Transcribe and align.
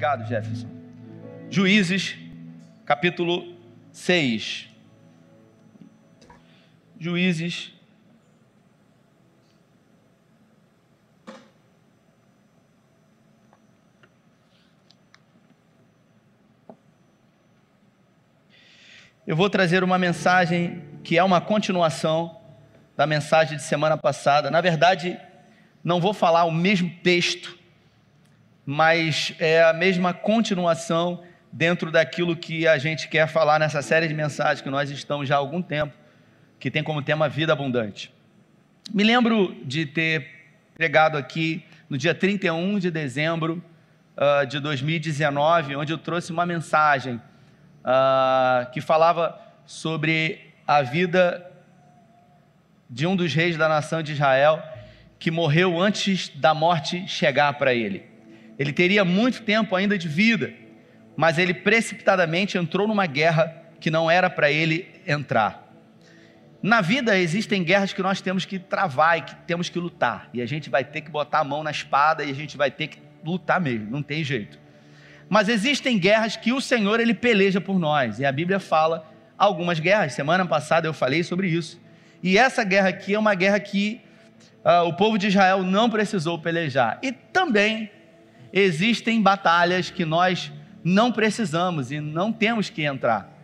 Obrigado, 0.00 0.26
Jefferson. 0.26 0.66
Juízes, 1.50 2.16
capítulo 2.86 3.54
6. 3.92 4.66
Juízes. 6.98 7.70
Eu 19.26 19.36
vou 19.36 19.50
trazer 19.50 19.84
uma 19.84 19.98
mensagem 19.98 20.82
que 21.04 21.18
é 21.18 21.22
uma 21.22 21.42
continuação 21.42 22.40
da 22.96 23.06
mensagem 23.06 23.58
de 23.58 23.62
semana 23.62 23.98
passada. 23.98 24.50
Na 24.50 24.62
verdade, 24.62 25.20
não 25.84 26.00
vou 26.00 26.14
falar 26.14 26.44
o 26.44 26.50
mesmo 26.50 26.88
texto, 27.02 27.59
mas 28.72 29.34
é 29.40 29.64
a 29.64 29.72
mesma 29.72 30.14
continuação 30.14 31.24
dentro 31.50 31.90
daquilo 31.90 32.36
que 32.36 32.68
a 32.68 32.78
gente 32.78 33.08
quer 33.08 33.26
falar 33.26 33.58
nessa 33.58 33.82
série 33.82 34.06
de 34.06 34.14
mensagens 34.14 34.60
que 34.60 34.70
nós 34.70 34.88
estamos 34.92 35.26
já 35.26 35.34
há 35.34 35.38
algum 35.38 35.60
tempo, 35.60 35.92
que 36.56 36.70
tem 36.70 36.80
como 36.80 37.02
tema 37.02 37.28
vida 37.28 37.52
abundante. 37.52 38.14
Me 38.94 39.02
lembro 39.02 39.56
de 39.64 39.86
ter 39.86 40.24
pregado 40.72 41.18
aqui 41.18 41.64
no 41.88 41.98
dia 41.98 42.14
31 42.14 42.78
de 42.78 42.92
dezembro 42.92 43.60
uh, 44.16 44.46
de 44.46 44.60
2019, 44.60 45.74
onde 45.74 45.92
eu 45.92 45.98
trouxe 45.98 46.30
uma 46.30 46.46
mensagem 46.46 47.16
uh, 47.16 48.70
que 48.70 48.80
falava 48.80 49.36
sobre 49.66 50.54
a 50.64 50.80
vida 50.80 51.44
de 52.88 53.04
um 53.04 53.16
dos 53.16 53.34
reis 53.34 53.56
da 53.56 53.68
nação 53.68 54.00
de 54.00 54.12
Israel 54.12 54.62
que 55.18 55.28
morreu 55.28 55.76
antes 55.76 56.28
da 56.28 56.54
morte 56.54 57.08
chegar 57.08 57.54
para 57.54 57.74
ele. 57.74 58.09
Ele 58.60 58.74
teria 58.74 59.06
muito 59.06 59.40
tempo 59.40 59.74
ainda 59.74 59.96
de 59.96 60.06
vida, 60.06 60.52
mas 61.16 61.38
ele 61.38 61.54
precipitadamente 61.54 62.58
entrou 62.58 62.86
numa 62.86 63.06
guerra 63.06 63.56
que 63.80 63.90
não 63.90 64.10
era 64.10 64.28
para 64.28 64.52
ele 64.52 64.86
entrar. 65.06 65.66
Na 66.62 66.82
vida 66.82 67.18
existem 67.18 67.64
guerras 67.64 67.94
que 67.94 68.02
nós 68.02 68.20
temos 68.20 68.44
que 68.44 68.58
travar 68.58 69.16
e 69.16 69.22
que 69.22 69.34
temos 69.46 69.70
que 69.70 69.78
lutar, 69.78 70.28
e 70.34 70.42
a 70.42 70.46
gente 70.46 70.68
vai 70.68 70.84
ter 70.84 71.00
que 71.00 71.10
botar 71.10 71.38
a 71.38 71.44
mão 71.44 71.62
na 71.62 71.70
espada 71.70 72.22
e 72.22 72.30
a 72.30 72.34
gente 72.34 72.58
vai 72.58 72.70
ter 72.70 72.88
que 72.88 72.98
lutar 73.24 73.58
mesmo, 73.58 73.90
não 73.90 74.02
tem 74.02 74.22
jeito. 74.22 74.58
Mas 75.26 75.48
existem 75.48 75.98
guerras 75.98 76.36
que 76.36 76.52
o 76.52 76.60
Senhor 76.60 77.00
ele 77.00 77.14
peleja 77.14 77.62
por 77.62 77.78
nós, 77.78 78.18
e 78.18 78.26
a 78.26 78.32
Bíblia 78.32 78.60
fala 78.60 79.10
algumas 79.38 79.80
guerras. 79.80 80.12
Semana 80.12 80.44
passada 80.44 80.86
eu 80.86 80.92
falei 80.92 81.22
sobre 81.22 81.48
isso. 81.48 81.80
E 82.22 82.36
essa 82.36 82.62
guerra 82.62 82.90
aqui 82.90 83.14
é 83.14 83.18
uma 83.18 83.34
guerra 83.34 83.58
que 83.58 84.02
uh, 84.62 84.86
o 84.86 84.92
povo 84.92 85.16
de 85.16 85.28
Israel 85.28 85.62
não 85.62 85.88
precisou 85.88 86.38
pelejar. 86.38 86.98
E 87.02 87.10
também 87.10 87.90
existem 88.52 89.20
batalhas 89.22 89.90
que 89.90 90.04
nós 90.04 90.52
não 90.82 91.12
precisamos 91.12 91.92
e 91.92 92.00
não 92.00 92.32
temos 92.32 92.70
que 92.70 92.82
entrar. 92.82 93.36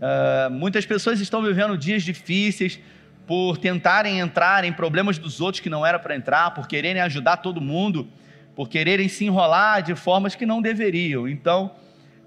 Uh, 0.00 0.50
muitas 0.50 0.84
pessoas 0.84 1.20
estão 1.20 1.42
vivendo 1.42 1.76
dias 1.78 2.02
difíceis 2.02 2.78
por 3.26 3.56
tentarem 3.56 4.18
entrar 4.18 4.64
em 4.64 4.72
problemas 4.72 5.18
dos 5.18 5.40
outros 5.40 5.60
que 5.60 5.70
não 5.70 5.86
era 5.86 5.98
para 5.98 6.16
entrar, 6.16 6.52
por 6.52 6.66
quererem 6.66 7.00
ajudar 7.02 7.38
todo 7.38 7.60
mundo, 7.60 8.08
por 8.54 8.68
quererem 8.68 9.08
se 9.08 9.24
enrolar 9.24 9.82
de 9.82 9.94
formas 9.94 10.34
que 10.34 10.44
não 10.44 10.60
deveriam. 10.60 11.28
Então, 11.28 11.72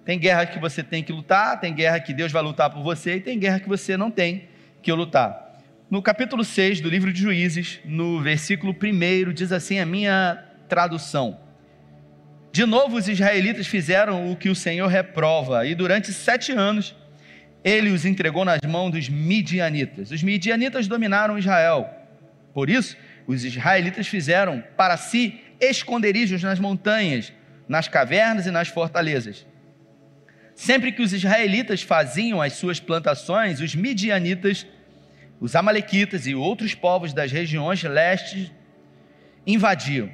tem 0.06 0.18
guerra 0.18 0.46
que 0.46 0.60
você 0.60 0.82
tem 0.84 1.04
que 1.04 1.12
lutar, 1.12 1.60
tem 1.60 1.74
guerra 1.74 2.00
que 2.00 2.14
Deus 2.14 2.32
vai 2.32 2.42
lutar 2.42 2.70
por 2.70 2.82
você 2.82 3.16
e 3.16 3.20
tem 3.20 3.38
guerra 3.38 3.60
que 3.60 3.68
você 3.68 3.98
não 3.98 4.10
tem 4.10 4.48
que 4.82 4.92
lutar. 4.92 5.60
No 5.90 6.02
capítulo 6.02 6.44
6 6.44 6.82
do 6.82 6.90
livro 6.90 7.12
de 7.12 7.22
Juízes, 7.22 7.80
no 7.86 8.22
versículo 8.22 8.74
1, 8.74 9.34
diz 9.34 9.52
assim 9.52 9.80
a 9.80 9.86
minha 9.86 10.44
tradução: 10.68 11.40
De 12.56 12.66
novo 12.66 12.96
os 12.96 13.10
israelitas 13.10 13.68
fizeram 13.68 14.32
o 14.32 14.36
que 14.38 14.48
o 14.48 14.56
Senhor 14.56 14.88
reprova, 14.88 15.66
e 15.66 15.76
durante 15.76 16.14
sete 16.14 16.54
anos 16.54 16.96
ele 17.62 17.90
os 17.90 18.06
entregou 18.06 18.46
nas 18.46 18.62
mãos 18.66 18.92
dos 18.92 19.10
midianitas. 19.10 20.10
Os 20.10 20.24
midianitas 20.24 20.88
dominaram 20.88 21.38
Israel. 21.38 21.90
Por 22.54 22.70
isso, 22.70 22.96
os 23.28 23.44
israelitas 23.44 24.08
fizeram 24.08 24.64
para 24.78 24.96
si 24.96 25.38
esconderijos 25.60 26.42
nas 26.44 26.58
montanhas, 26.58 27.34
nas 27.68 27.90
cavernas 27.90 28.46
e 28.46 28.52
nas 28.52 28.70
fortalezas. 28.70 29.46
Sempre 30.56 30.94
que 30.94 31.02
os 31.02 31.12
israelitas 31.12 31.82
faziam 31.82 32.42
as 32.42 32.54
suas 32.54 32.80
plantações, 32.80 33.60
os 33.60 33.76
midianitas 33.76 34.66
os 35.42 35.58
Amalequitas 35.58 36.26
e 36.26 36.34
outros 36.34 36.74
povos 36.74 37.12
das 37.12 37.34
regiões 37.34 37.84
leste 37.84 38.50
invadiam. 39.46 40.10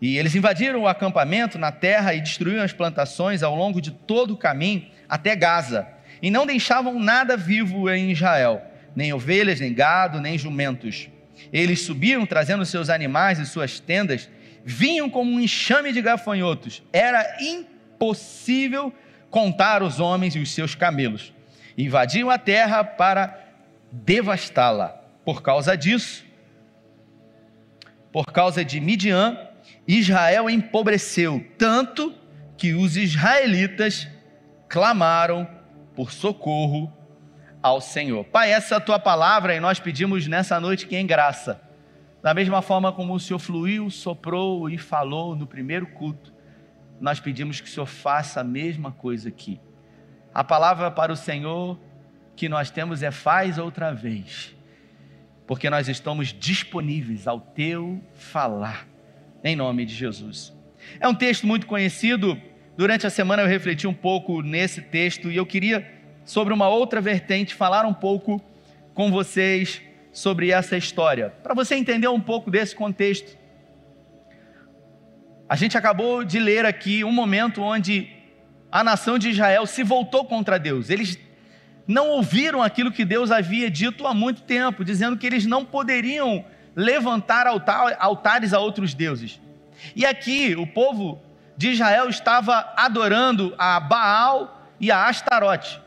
E 0.00 0.16
eles 0.16 0.34
invadiram 0.34 0.80
o 0.80 0.88
acampamento 0.88 1.58
na 1.58 1.70
terra 1.70 2.14
e 2.14 2.20
destruíram 2.20 2.62
as 2.62 2.72
plantações 2.72 3.42
ao 3.42 3.54
longo 3.54 3.80
de 3.80 3.90
todo 3.90 4.32
o 4.32 4.36
caminho 4.36 4.86
até 5.08 5.36
Gaza. 5.36 5.86
E 6.22 6.30
não 6.30 6.46
deixavam 6.46 6.98
nada 6.98 7.36
vivo 7.36 7.90
em 7.90 8.10
Israel, 8.10 8.62
nem 8.96 9.12
ovelhas, 9.12 9.60
nem 9.60 9.74
gado, 9.74 10.20
nem 10.20 10.38
jumentos. 10.38 11.08
Eles 11.52 11.82
subiam 11.82 12.24
trazendo 12.24 12.64
seus 12.64 12.88
animais 12.88 13.38
e 13.38 13.46
suas 13.46 13.78
tendas, 13.78 14.28
vinham 14.64 15.08
como 15.10 15.30
um 15.30 15.40
enxame 15.40 15.92
de 15.92 16.00
gafanhotos. 16.00 16.82
Era 16.92 17.38
impossível 17.40 18.92
contar 19.30 19.82
os 19.82 20.00
homens 20.00 20.34
e 20.34 20.38
os 20.38 20.52
seus 20.52 20.74
camelos. 20.74 21.32
Invadiam 21.76 22.30
a 22.30 22.38
terra 22.38 22.82
para 22.84 23.38
devastá-la. 23.92 24.88
Por 25.24 25.42
causa 25.42 25.76
disso, 25.76 26.24
por 28.12 28.26
causa 28.26 28.64
de 28.64 28.80
Midian, 28.80 29.38
Israel 29.86 30.48
empobreceu 30.48 31.44
tanto 31.58 32.14
que 32.56 32.74
os 32.74 32.96
israelitas 32.96 34.06
clamaram 34.68 35.48
por 35.94 36.12
socorro 36.12 36.92
ao 37.62 37.80
Senhor. 37.80 38.24
Pai, 38.24 38.52
essa 38.52 38.74
é 38.74 38.78
a 38.78 38.80
tua 38.80 38.98
palavra 38.98 39.54
e 39.54 39.60
nós 39.60 39.80
pedimos 39.80 40.26
nessa 40.26 40.60
noite 40.60 40.86
que 40.86 40.96
em 40.96 41.06
graça, 41.06 41.60
da 42.22 42.32
mesma 42.32 42.62
forma 42.62 42.92
como 42.92 43.14
o 43.14 43.20
Senhor 43.20 43.38
fluiu, 43.38 43.90
soprou 43.90 44.68
e 44.68 44.78
falou 44.78 45.34
no 45.34 45.46
primeiro 45.46 45.86
culto, 45.86 46.32
nós 47.00 47.18
pedimos 47.18 47.60
que 47.60 47.68
o 47.68 47.72
Senhor 47.72 47.86
faça 47.86 48.40
a 48.40 48.44
mesma 48.44 48.92
coisa 48.92 49.28
aqui. 49.28 49.60
A 50.32 50.44
palavra 50.44 50.90
para 50.90 51.12
o 51.12 51.16
Senhor 51.16 51.78
que 52.36 52.48
nós 52.48 52.70
temos 52.70 53.02
é 53.02 53.10
faz 53.10 53.58
outra 53.58 53.92
vez, 53.92 54.54
porque 55.46 55.68
nós 55.68 55.88
estamos 55.88 56.28
disponíveis 56.28 57.26
ao 57.26 57.40
teu 57.40 58.02
falar, 58.14 58.86
em 59.42 59.56
nome 59.56 59.84
de 59.84 59.94
Jesus. 59.94 60.52
É 60.98 61.08
um 61.08 61.14
texto 61.14 61.46
muito 61.46 61.66
conhecido. 61.66 62.40
Durante 62.76 63.06
a 63.06 63.10
semana 63.10 63.42
eu 63.42 63.46
refleti 63.46 63.86
um 63.86 63.94
pouco 63.94 64.42
nesse 64.42 64.80
texto 64.80 65.30
e 65.30 65.36
eu 65.36 65.46
queria, 65.46 65.86
sobre 66.24 66.52
uma 66.52 66.68
outra 66.68 67.00
vertente, 67.00 67.54
falar 67.54 67.84
um 67.84 67.94
pouco 67.94 68.40
com 68.94 69.10
vocês 69.10 69.80
sobre 70.12 70.50
essa 70.50 70.76
história, 70.76 71.30
para 71.42 71.54
você 71.54 71.74
entender 71.74 72.08
um 72.08 72.20
pouco 72.20 72.50
desse 72.50 72.74
contexto. 72.74 73.38
A 75.48 75.56
gente 75.56 75.76
acabou 75.76 76.24
de 76.24 76.38
ler 76.38 76.64
aqui 76.64 77.04
um 77.04 77.12
momento 77.12 77.62
onde 77.62 78.08
a 78.70 78.84
nação 78.84 79.18
de 79.18 79.30
Israel 79.30 79.66
se 79.66 79.82
voltou 79.82 80.24
contra 80.24 80.58
Deus. 80.58 80.90
Eles 80.90 81.18
não 81.86 82.08
ouviram 82.08 82.62
aquilo 82.62 82.92
que 82.92 83.04
Deus 83.04 83.30
havia 83.30 83.68
dito 83.68 84.06
há 84.06 84.14
muito 84.14 84.42
tempo, 84.42 84.84
dizendo 84.84 85.16
que 85.16 85.26
eles 85.26 85.44
não 85.46 85.64
poderiam 85.64 86.44
levantar 86.74 87.46
altar, 87.46 87.96
altares 87.98 88.52
a 88.52 88.58
outros 88.58 88.94
deuses. 88.94 89.40
E 89.94 90.04
aqui 90.04 90.54
o 90.54 90.66
povo 90.66 91.20
de 91.56 91.70
Israel 91.70 92.08
estava 92.08 92.72
adorando 92.76 93.54
a 93.58 93.78
Baal 93.80 94.66
e 94.78 94.90
a 94.90 95.06
Astarote. 95.06 95.80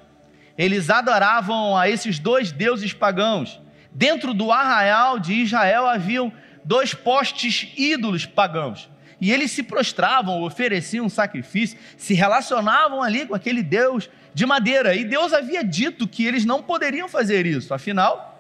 Eles 0.58 0.90
adoravam 0.90 1.76
a 1.76 1.90
esses 1.90 2.20
dois 2.20 2.52
deuses 2.52 2.94
pagãos. 2.94 3.60
Dentro 3.92 4.34
do 4.34 4.52
arraial 4.52 5.20
de 5.20 5.34
Israel 5.34 5.88
haviam 5.88 6.32
dois 6.64 6.94
postes 6.94 7.72
ídolos 7.76 8.26
pagãos. 8.26 8.90
E 9.20 9.32
eles 9.32 9.52
se 9.52 9.64
prostravam, 9.64 10.44
ofereciam 10.44 11.08
sacrifício, 11.08 11.78
se 11.98 12.14
relacionavam 12.14 13.02
ali 13.02 13.26
com 13.26 13.34
aquele 13.34 13.64
Deus 13.64 14.10
de 14.34 14.46
madeira. 14.46 14.96
E 14.96 15.06
Deus 15.06 15.32
havia 15.32 15.64
dito 15.64 16.08
que 16.08 16.26
eles 16.26 16.46
não 16.46 16.62
poderiam 16.62 17.08
fazer 17.08 17.46
isso. 17.46 17.74
Afinal, 17.74 18.33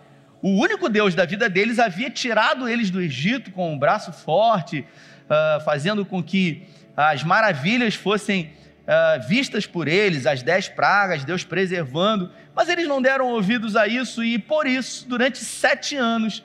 o 0.44 0.50
único 0.50 0.90
Deus 0.90 1.16
da 1.16 1.25
vida 1.25 1.50
deles 1.50 1.80
havia 1.80 2.10
tirado 2.10 2.68
eles 2.68 2.90
do 2.92 3.01
Egito 3.01 3.50
com 3.50 3.74
um 3.74 3.80
braço 3.80 4.12
forte, 4.12 4.81
uh, 4.81 5.63
fazendo 5.63 6.06
com 6.06 6.22
que 6.22 6.68
as 6.95 7.24
maravilhas 7.24 7.95
fossem 7.95 8.51
uh, 8.81 9.25
vistas 9.25 9.66
por 9.66 9.88
eles, 9.88 10.25
as 10.25 10.44
dez 10.44 10.68
pragas, 10.68 11.24
Deus 11.24 11.45
preservando. 11.45 12.30
Mas 12.54 12.68
eles 12.68 12.88
não 12.88 13.01
deram 13.01 13.30
ouvidos 13.30 13.78
a 13.78 13.88
isso 13.88 14.22
e, 14.22 14.38
por 14.38 14.68
isso, 14.68 15.07
durante 15.07 15.38
sete 15.38 15.95
anos, 15.95 16.44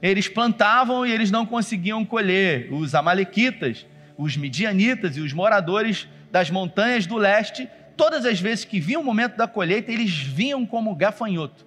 eles 0.00 0.28
plantavam 0.28 1.04
e 1.04 1.10
eles 1.10 1.30
não 1.30 1.44
conseguiam 1.44 2.04
colher. 2.04 2.72
Os 2.72 2.94
Amalequitas, 2.94 3.84
os 4.16 4.36
Midianitas 4.36 5.16
e 5.16 5.20
os 5.20 5.32
moradores 5.32 6.06
das 6.30 6.48
montanhas 6.48 7.06
do 7.06 7.16
leste 7.16 7.68
todas 7.96 8.24
as 8.24 8.38
vezes 8.38 8.64
que 8.64 8.78
vinha 8.78 9.00
o 9.00 9.04
momento 9.04 9.36
da 9.36 9.48
colheita, 9.48 9.90
eles 9.90 10.16
vinham 10.16 10.66
como 10.66 10.94
gafanhoto, 10.94 11.66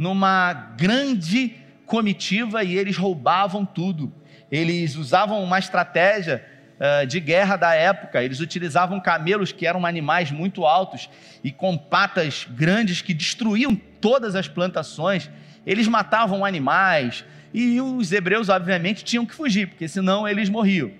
numa 0.00 0.54
grande 0.78 1.54
comitiva 1.84 2.64
e 2.64 2.74
eles 2.74 2.96
roubavam 2.96 3.66
tudo. 3.66 4.10
Eles 4.50 4.96
usavam 4.96 5.44
uma 5.44 5.58
estratégia 5.58 6.42
uh, 6.78 7.06
de 7.06 7.20
guerra 7.20 7.56
da 7.56 7.74
época. 7.74 8.24
Eles 8.24 8.40
utilizavam 8.40 8.98
camelos 8.98 9.52
que 9.52 9.66
eram 9.66 9.84
animais 9.84 10.30
muito 10.30 10.64
altos 10.64 11.10
e 11.44 11.52
com 11.52 11.76
patas 11.76 12.48
grandes 12.48 13.02
que 13.02 13.12
destruíam 13.12 13.76
todas 14.00 14.34
as 14.34 14.48
plantações. 14.48 15.28
Eles 15.66 15.86
matavam 15.86 16.46
animais 16.46 17.22
e 17.52 17.78
os 17.78 18.10
hebreus, 18.10 18.48
obviamente, 18.48 19.04
tinham 19.04 19.26
que 19.26 19.34
fugir, 19.34 19.68
porque 19.68 19.86
senão 19.86 20.26
eles 20.26 20.48
morriam. 20.48 20.90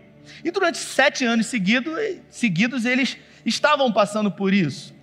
E 0.44 0.50
durante 0.50 0.76
sete 0.76 1.24
anos 1.24 1.46
seguidos, 1.46 1.94
seguidos 2.28 2.84
eles 2.84 3.16
estavam 3.46 3.90
passando 3.90 4.30
por 4.30 4.52
isso. 4.52 4.94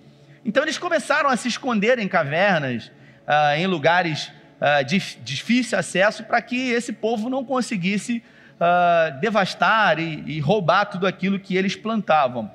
Então 0.44 0.62
eles 0.62 0.78
começaram 0.78 1.28
a 1.28 1.36
se 1.36 1.48
esconder 1.48 1.98
em 1.98 2.06
cavernas, 2.06 2.92
uh, 3.28 3.54
em 3.56 3.66
lugares 3.66 4.32
uh, 4.60 4.82
de 4.84 4.98
difícil 5.22 5.78
acesso, 5.78 6.24
para 6.24 6.40
que 6.40 6.70
esse 6.70 6.92
povo 6.92 7.28
não 7.28 7.44
conseguisse 7.44 8.22
uh, 8.54 9.20
devastar 9.20 9.98
e, 9.98 10.24
e 10.26 10.40
roubar 10.40 10.86
tudo 10.86 11.06
aquilo 11.06 11.38
que 11.38 11.54
eles 11.54 11.76
plantavam. 11.76 12.50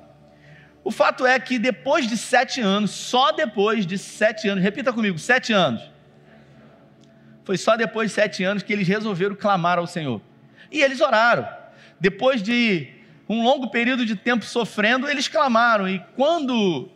O 0.82 0.90
fato 0.90 1.24
é 1.24 1.38
que 1.38 1.58
depois 1.58 2.06
de 2.06 2.16
sete 2.16 2.60
anos, 2.60 2.90
só 2.90 3.32
depois 3.32 3.86
de 3.86 3.96
sete 3.96 4.48
anos, 4.48 4.62
repita 4.62 4.92
comigo, 4.92 5.18
sete 5.18 5.52
anos. 5.52 5.82
Foi 7.44 7.56
só 7.56 7.76
depois 7.76 8.10
de 8.10 8.14
sete 8.14 8.44
anos 8.44 8.62
que 8.62 8.72
eles 8.72 8.86
resolveram 8.86 9.34
clamar 9.34 9.78
ao 9.78 9.86
Senhor. 9.86 10.20
E 10.70 10.82
eles 10.82 11.00
oraram. 11.00 11.48
Depois 12.00 12.42
de 12.42 12.88
um 13.28 13.42
longo 13.42 13.70
período 13.70 14.04
de 14.04 14.16
tempo 14.16 14.44
sofrendo, 14.44 15.08
eles 15.08 15.28
clamaram. 15.28 15.88
E 15.88 16.02
quando 16.16 16.90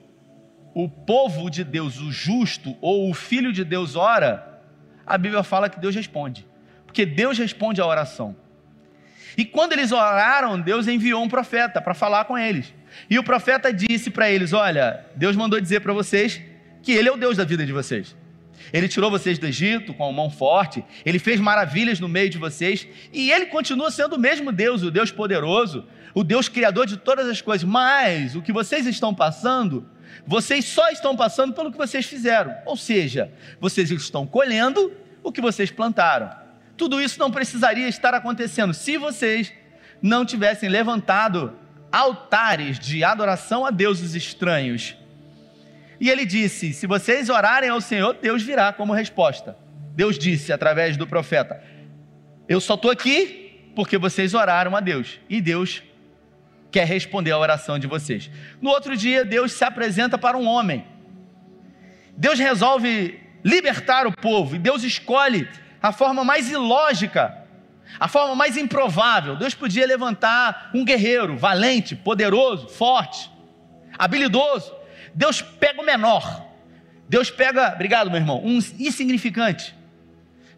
o 0.80 0.88
povo 0.88 1.50
de 1.50 1.64
Deus, 1.64 1.98
o 1.98 2.12
justo 2.12 2.76
ou 2.80 3.10
o 3.10 3.14
filho 3.14 3.52
de 3.52 3.64
Deus 3.64 3.96
ora, 3.96 4.60
a 5.04 5.18
Bíblia 5.18 5.42
fala 5.42 5.68
que 5.68 5.80
Deus 5.80 5.92
responde. 5.92 6.46
Porque 6.86 7.04
Deus 7.04 7.36
responde 7.36 7.80
à 7.80 7.86
oração. 7.86 8.36
E 9.36 9.44
quando 9.44 9.72
eles 9.72 9.90
oraram, 9.90 10.60
Deus 10.60 10.86
enviou 10.86 11.20
um 11.20 11.28
profeta 11.28 11.82
para 11.82 11.94
falar 11.94 12.26
com 12.26 12.38
eles. 12.38 12.72
E 13.10 13.18
o 13.18 13.24
profeta 13.24 13.72
disse 13.72 14.08
para 14.08 14.30
eles: 14.30 14.52
Olha, 14.52 15.04
Deus 15.16 15.34
mandou 15.34 15.60
dizer 15.60 15.80
para 15.80 15.92
vocês 15.92 16.40
que 16.80 16.92
Ele 16.92 17.08
é 17.08 17.12
o 17.12 17.16
Deus 17.16 17.36
da 17.36 17.44
vida 17.44 17.66
de 17.66 17.72
vocês. 17.72 18.16
Ele 18.72 18.86
tirou 18.86 19.10
vocês 19.10 19.36
do 19.36 19.46
Egito 19.46 19.92
com 19.92 20.08
a 20.08 20.12
mão 20.12 20.30
forte, 20.30 20.84
ele 21.04 21.18
fez 21.18 21.40
maravilhas 21.40 21.98
no 21.98 22.08
meio 22.08 22.30
de 22.30 22.38
vocês, 22.38 22.86
e 23.12 23.32
ele 23.32 23.46
continua 23.46 23.90
sendo 23.90 24.14
o 24.14 24.18
mesmo 24.18 24.52
Deus, 24.52 24.82
o 24.82 24.90
Deus 24.90 25.10
poderoso, 25.10 25.86
o 26.14 26.22
Deus 26.22 26.48
criador 26.48 26.86
de 26.86 26.98
todas 26.98 27.26
as 27.26 27.40
coisas. 27.40 27.68
Mas 27.68 28.36
o 28.36 28.42
que 28.42 28.52
vocês 28.52 28.86
estão 28.86 29.14
passando, 29.14 29.88
vocês 30.26 30.64
só 30.64 30.90
estão 30.90 31.16
passando 31.16 31.52
pelo 31.52 31.70
que 31.70 31.78
vocês 31.78 32.06
fizeram. 32.06 32.54
Ou 32.64 32.76
seja, 32.76 33.30
vocês 33.60 33.90
estão 33.90 34.26
colhendo 34.26 34.92
o 35.22 35.32
que 35.32 35.40
vocês 35.40 35.70
plantaram. 35.70 36.30
Tudo 36.76 37.00
isso 37.00 37.18
não 37.18 37.30
precisaria 37.30 37.88
estar 37.88 38.14
acontecendo 38.14 38.72
se 38.72 38.96
vocês 38.96 39.52
não 40.00 40.24
tivessem 40.24 40.68
levantado 40.68 41.56
altares 41.90 42.78
de 42.78 43.02
adoração 43.02 43.64
a 43.66 43.70
deuses 43.70 44.14
estranhos. 44.14 44.96
E 46.00 46.08
ele 46.08 46.24
disse: 46.24 46.72
Se 46.72 46.86
vocês 46.86 47.28
orarem 47.28 47.70
ao 47.70 47.80
Senhor, 47.80 48.14
Deus 48.14 48.42
virá 48.42 48.72
como 48.72 48.92
resposta. 48.92 49.56
Deus 49.94 50.18
disse 50.18 50.52
através 50.52 50.96
do 50.96 51.06
profeta: 51.06 51.62
Eu 52.48 52.60
só 52.60 52.74
estou 52.74 52.90
aqui 52.90 53.70
porque 53.74 53.98
vocês 53.98 54.34
oraram 54.34 54.76
a 54.76 54.80
Deus. 54.80 55.18
E 55.28 55.40
Deus 55.40 55.82
quer 56.70 56.86
responder 56.86 57.30
a 57.30 57.38
oração 57.38 57.78
de 57.78 57.86
vocês. 57.86 58.30
No 58.60 58.70
outro 58.70 58.96
dia, 58.96 59.24
Deus 59.24 59.52
se 59.52 59.64
apresenta 59.64 60.18
para 60.18 60.36
um 60.36 60.46
homem. 60.46 60.86
Deus 62.16 62.38
resolve 62.38 63.20
libertar 63.44 64.06
o 64.06 64.12
povo 64.12 64.56
e 64.56 64.58
Deus 64.58 64.82
escolhe 64.82 65.48
a 65.80 65.92
forma 65.92 66.24
mais 66.24 66.50
ilógica, 66.50 67.36
a 67.98 68.08
forma 68.08 68.34
mais 68.34 68.56
improvável. 68.56 69.36
Deus 69.36 69.54
podia 69.54 69.86
levantar 69.86 70.70
um 70.74 70.84
guerreiro 70.84 71.36
valente, 71.36 71.94
poderoso, 71.94 72.68
forte, 72.68 73.30
habilidoso. 73.96 74.74
Deus 75.14 75.40
pega 75.40 75.80
o 75.80 75.84
menor. 75.84 76.46
Deus 77.08 77.30
pega, 77.30 77.72
obrigado 77.72 78.10
meu 78.10 78.20
irmão, 78.20 78.42
um 78.44 78.58
insignificante. 78.78 79.74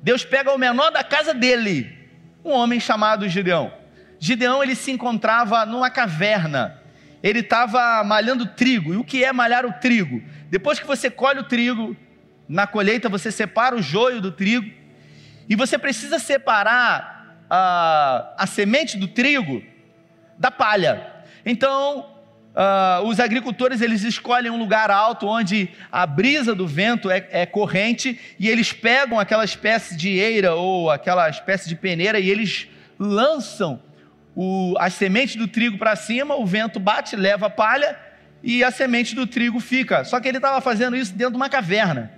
Deus 0.02 0.24
pega 0.24 0.52
o 0.52 0.58
menor 0.58 0.90
da 0.90 1.04
casa 1.04 1.32
dele, 1.32 1.96
um 2.44 2.50
homem 2.50 2.80
chamado 2.80 3.28
Gideão. 3.28 3.79
Gideão 4.20 4.62
ele 4.62 4.74
se 4.74 4.90
encontrava 4.90 5.64
numa 5.64 5.88
caverna. 5.88 6.78
Ele 7.22 7.40
estava 7.40 8.04
malhando 8.04 8.44
trigo. 8.46 8.92
E 8.92 8.96
o 8.98 9.04
que 9.04 9.24
é 9.24 9.32
malhar 9.32 9.64
o 9.64 9.72
trigo? 9.72 10.22
Depois 10.50 10.78
que 10.78 10.86
você 10.86 11.10
colhe 11.10 11.40
o 11.40 11.44
trigo, 11.44 11.96
na 12.46 12.66
colheita 12.66 13.08
você 13.08 13.32
separa 13.32 13.74
o 13.74 13.82
joio 13.82 14.20
do 14.20 14.30
trigo 14.30 14.70
e 15.48 15.56
você 15.56 15.78
precisa 15.78 16.18
separar 16.18 17.44
a, 17.48 18.34
a 18.36 18.46
semente 18.46 18.98
do 18.98 19.08
trigo 19.08 19.62
da 20.38 20.50
palha. 20.50 21.24
Então, 21.44 22.06
uh, 22.54 23.06
os 23.06 23.18
agricultores 23.20 23.80
eles 23.80 24.02
escolhem 24.02 24.50
um 24.50 24.58
lugar 24.58 24.90
alto 24.90 25.26
onde 25.26 25.70
a 25.90 26.06
brisa 26.06 26.54
do 26.54 26.66
vento 26.66 27.10
é, 27.10 27.26
é, 27.30 27.46
corrente 27.46 28.20
e 28.38 28.48
eles 28.48 28.72
pegam 28.72 29.18
aquela 29.18 29.44
espécie 29.44 29.96
de 29.96 30.10
eira 30.10 30.54
ou 30.54 30.90
aquela 30.90 31.28
espécie 31.28 31.68
de 31.68 31.74
peneira 31.74 32.20
e 32.20 32.28
eles 32.28 32.68
lançam 32.98 33.80
o, 34.34 34.74
as 34.78 34.94
sementes 34.94 35.36
do 35.36 35.48
trigo 35.48 35.78
para 35.78 35.96
cima, 35.96 36.36
o 36.36 36.46
vento 36.46 36.78
bate, 36.80 37.16
leva 37.16 37.46
a 37.46 37.50
palha 37.50 37.98
e 38.42 38.64
a 38.64 38.70
semente 38.70 39.14
do 39.14 39.26
trigo 39.26 39.60
fica. 39.60 40.04
Só 40.04 40.20
que 40.20 40.28
ele 40.28 40.38
estava 40.38 40.60
fazendo 40.60 40.96
isso 40.96 41.12
dentro 41.12 41.32
de 41.32 41.36
uma 41.36 41.48
caverna, 41.48 42.12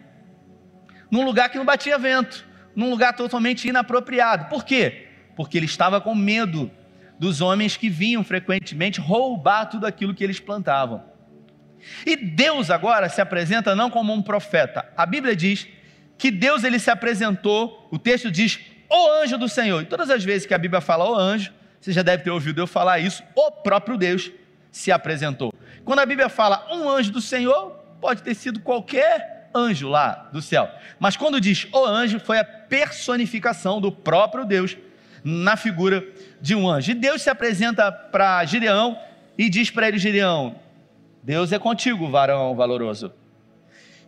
num 1.10 1.24
lugar 1.24 1.48
que 1.48 1.58
não 1.58 1.64
batia 1.64 1.98
vento 1.98 2.52
num 2.74 2.90
lugar 2.90 3.14
totalmente 3.14 3.68
inapropriado. 3.68 4.46
Por 4.46 4.64
quê? 4.64 5.08
Porque 5.36 5.56
ele 5.56 5.66
estava 5.66 6.00
com 6.00 6.14
medo 6.14 6.70
dos 7.18 7.40
homens 7.40 7.76
que 7.76 7.88
vinham 7.88 8.24
frequentemente 8.24 9.00
roubar 9.00 9.66
tudo 9.66 9.86
aquilo 9.86 10.14
que 10.14 10.24
eles 10.24 10.40
plantavam. 10.40 11.04
E 12.06 12.16
Deus 12.16 12.70
agora 12.70 13.08
se 13.08 13.20
apresenta 13.20 13.74
não 13.74 13.90
como 13.90 14.12
um 14.12 14.22
profeta. 14.22 14.86
A 14.96 15.04
Bíblia 15.04 15.34
diz 15.34 15.66
que 16.16 16.30
Deus 16.30 16.64
ele 16.64 16.78
se 16.78 16.90
apresentou, 16.90 17.88
o 17.90 17.98
texto 17.98 18.30
diz, 18.30 18.60
o 18.88 19.22
anjo 19.22 19.36
do 19.36 19.48
Senhor. 19.48 19.82
E 19.82 19.86
todas 19.86 20.10
as 20.10 20.24
vezes 20.24 20.46
que 20.46 20.54
a 20.54 20.58
Bíblia 20.58 20.80
fala 20.80 21.08
o 21.08 21.14
anjo, 21.14 21.52
você 21.82 21.90
já 21.90 22.02
deve 22.02 22.22
ter 22.22 22.30
ouvido 22.30 22.60
eu 22.60 22.66
falar 22.66 23.00
isso, 23.00 23.24
o 23.34 23.50
próprio 23.50 23.98
Deus 23.98 24.30
se 24.70 24.92
apresentou. 24.92 25.52
Quando 25.84 25.98
a 25.98 26.06
Bíblia 26.06 26.28
fala 26.28 26.64
um 26.72 26.88
anjo 26.88 27.10
do 27.10 27.20
Senhor, 27.20 27.72
pode 28.00 28.22
ter 28.22 28.34
sido 28.34 28.60
qualquer 28.60 29.50
anjo 29.52 29.88
lá 29.88 30.30
do 30.32 30.40
céu. 30.40 30.70
Mas 31.00 31.16
quando 31.16 31.40
diz 31.40 31.66
o 31.72 31.84
anjo, 31.84 32.20
foi 32.20 32.38
a 32.38 32.44
personificação 32.44 33.80
do 33.80 33.90
próprio 33.90 34.44
Deus 34.44 34.76
na 35.24 35.56
figura 35.56 36.06
de 36.40 36.54
um 36.54 36.70
anjo. 36.70 36.92
E 36.92 36.94
Deus 36.94 37.20
se 37.20 37.28
apresenta 37.28 37.90
para 37.90 38.44
Gideão 38.44 38.96
e 39.36 39.50
diz 39.50 39.68
para 39.68 39.88
ele: 39.88 39.98
Gideão, 39.98 40.54
Deus 41.20 41.50
é 41.50 41.58
contigo, 41.58 42.08
varão 42.08 42.54
valoroso. 42.54 43.12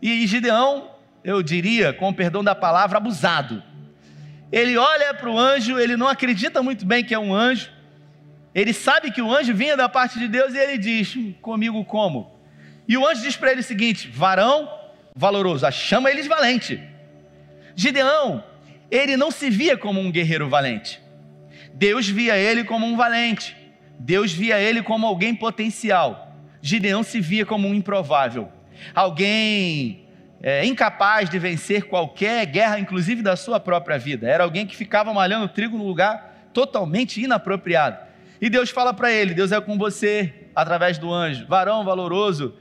E 0.01 0.25
Gideão, 0.29 0.93
eu 1.25 1.43
diria, 1.43 1.93
com 1.93 2.09
o 2.09 2.15
perdão 2.15 2.45
da 2.45 2.55
palavra, 2.55 2.99
abusado. 2.99 3.61
Ele 4.53 4.77
olha 4.77 5.13
para 5.15 5.29
o 5.29 5.37
anjo, 5.37 5.81
ele 5.81 5.97
não 5.97 6.07
acredita 6.07 6.63
muito 6.63 6.87
bem 6.87 7.03
que 7.03 7.13
é 7.13 7.19
um 7.19 7.35
anjo, 7.35 7.74
ele 8.55 8.73
sabe 8.73 9.11
que 9.11 9.21
o 9.21 9.35
anjo 9.35 9.55
vinha 9.55 9.77
da 9.77 9.89
parte 9.89 10.19
de 10.19 10.29
Deus 10.29 10.55
e 10.55 10.59
ele 10.59 10.79
diz: 10.79 11.17
Comigo 11.43 11.85
como? 11.85 12.39
E 12.87 12.97
o 12.97 13.07
anjo 13.07 13.23
diz 13.23 13.37
para 13.37 13.51
ele 13.51 13.61
o 13.61 13.65
seguinte: 13.65 14.09
Varão 14.09 14.69
valoroso, 15.15 15.71
chama 15.73 16.11
eles 16.11 16.27
valente. 16.27 16.81
Gideão, 17.75 18.45
ele 18.91 19.17
não 19.17 19.31
se 19.31 19.51
via 19.51 19.77
como 19.77 20.01
um 20.01 20.11
guerreiro 20.11 20.49
valente. 20.49 21.01
Deus 21.73 22.09
via 22.09 22.37
ele 22.37 22.63
como 22.65 22.87
um 22.87 22.97
valente. 22.97 23.57
Deus 23.99 24.33
via 24.33 24.59
ele 24.61 24.83
como 24.83 25.07
alguém 25.07 25.35
potencial. 25.35 26.33
Gideão 26.61 27.03
se 27.03 27.21
via 27.21 27.45
como 27.45 27.69
um 27.69 27.75
improvável, 27.75 28.51
alguém 28.95 30.07
é, 30.43 30.65
incapaz 30.65 31.29
de 31.29 31.39
vencer 31.39 31.85
qualquer 31.85 32.47
guerra, 32.47 32.79
inclusive 32.79 33.21
da 33.21 33.37
sua 33.37 33.61
própria 33.61 33.99
vida. 33.99 34.27
Era 34.27 34.45
alguém 34.45 34.67
que 34.67 34.75
ficava 34.75 35.13
malhando 35.13 35.49
trigo 35.49 35.77
no 35.77 35.87
lugar 35.87 36.49
totalmente 36.55 37.21
inapropriado. 37.21 37.99
E 38.45 38.51
Deus 38.51 38.69
fala 38.69 38.93
para 38.93 39.11
ele: 39.11 39.33
Deus 39.33 39.53
é 39.53 39.59
com 39.59 39.79
você 39.79 40.51
através 40.55 40.99
do 40.99 41.11
anjo, 41.11 41.47
varão 41.47 41.83
valoroso 41.83 42.55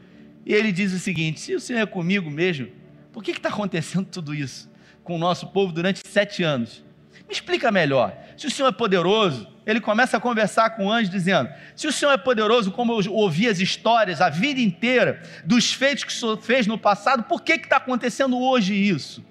e 0.46 0.54
ele 0.54 0.72
diz 0.72 0.94
o 0.94 0.98
seguinte: 0.98 1.42
se 1.42 1.54
o 1.54 1.60
Senhor 1.60 1.82
é 1.82 1.86
comigo 1.86 2.32
mesmo, 2.32 2.70
por 3.12 3.22
que 3.22 3.32
está 3.32 3.50
acontecendo 3.50 4.06
tudo 4.06 4.34
isso 4.34 4.72
com 5.04 5.18
o 5.18 5.20
nosso 5.20 5.48
povo 5.48 5.74
durante 5.74 6.00
sete 6.08 6.42
anos? 6.42 6.82
Me 7.28 7.34
explica 7.34 7.70
melhor. 7.70 8.18
Se 8.38 8.48
o 8.48 8.50
Senhor 8.50 8.70
é 8.70 8.72
poderoso, 8.72 9.46
ele 9.66 9.82
começa 9.82 10.16
a 10.16 10.22
conversar 10.22 10.70
com 10.70 10.86
o 10.86 10.90
anjo, 10.90 11.12
dizendo: 11.12 11.50
Se 11.76 11.86
o 11.86 11.92
Senhor 11.92 12.14
é 12.14 12.18
poderoso, 12.18 12.72
como 12.72 13.02
eu 13.02 13.14
ouvi 13.14 13.50
as 13.50 13.60
histórias 13.60 14.22
a 14.22 14.30
vida 14.30 14.62
inteira 14.62 15.22
dos 15.44 15.74
feitos 15.74 16.06
que 16.06 16.14
o 16.14 16.16
Senhor 16.16 16.38
fez 16.38 16.66
no 16.66 16.78
passado, 16.78 17.24
por 17.24 17.42
que 17.42 17.56
está 17.56 17.76
acontecendo 17.76 18.40
hoje 18.40 18.74
isso? 18.74 19.22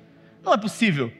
Não 0.44 0.52
é 0.52 0.58
possível. 0.58 1.10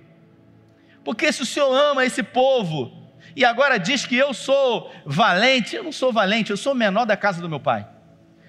Porque 1.03 1.33
se 1.33 1.41
o 1.41 1.47
Senhor 1.47 1.73
ama 1.73 2.05
esse 2.05 2.23
povo 2.23 3.02
e 3.35 3.45
agora 3.45 3.79
diz 3.79 4.05
que 4.05 4.17
eu 4.17 4.35
sou 4.35 4.93
valente, 5.07 5.77
eu 5.77 5.83
não 5.83 5.93
sou 5.93 6.13
valente, 6.13 6.51
eu 6.51 6.57
sou 6.57 6.75
menor 6.75 7.05
da 7.05 7.17
casa 7.17 7.41
do 7.41 7.49
meu 7.49 7.61
pai. 7.61 7.87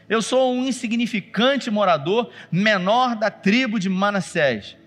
Eu 0.09 0.21
sou 0.21 0.53
um 0.53 0.65
insignificante 0.65 1.71
morador 1.71 2.29
menor 2.51 3.15
da 3.15 3.31
tribo 3.31 3.79
de 3.79 3.89
Manassés. 3.89 4.77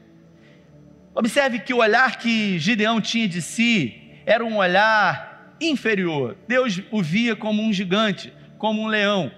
Observe 1.14 1.60
que 1.60 1.72
o 1.72 1.78
olhar 1.78 2.18
que 2.18 2.58
Gideão 2.58 3.00
tinha 3.00 3.26
de 3.26 3.40
si 3.40 4.02
era 4.26 4.44
um 4.44 4.58
olhar 4.58 5.56
inferior. 5.60 6.36
Deus 6.46 6.82
o 6.90 7.02
via 7.02 7.34
como 7.34 7.62
um 7.62 7.72
gigante, 7.72 8.32
como 8.58 8.82
um 8.82 8.86
leão. 8.86 9.32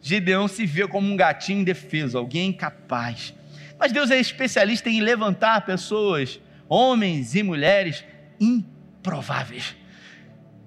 Gideão 0.00 0.48
se 0.48 0.66
via 0.66 0.88
como 0.88 1.08
um 1.08 1.16
gatinho 1.16 1.60
indefeso, 1.60 2.18
alguém 2.18 2.48
incapaz. 2.48 3.32
Mas 3.78 3.92
Deus 3.92 4.10
é 4.10 4.18
especialista 4.18 4.90
em 4.90 5.00
levantar 5.00 5.64
pessoas, 5.64 6.40
homens 6.68 7.36
e 7.36 7.42
mulheres 7.44 8.04
improváveis. 8.40 9.76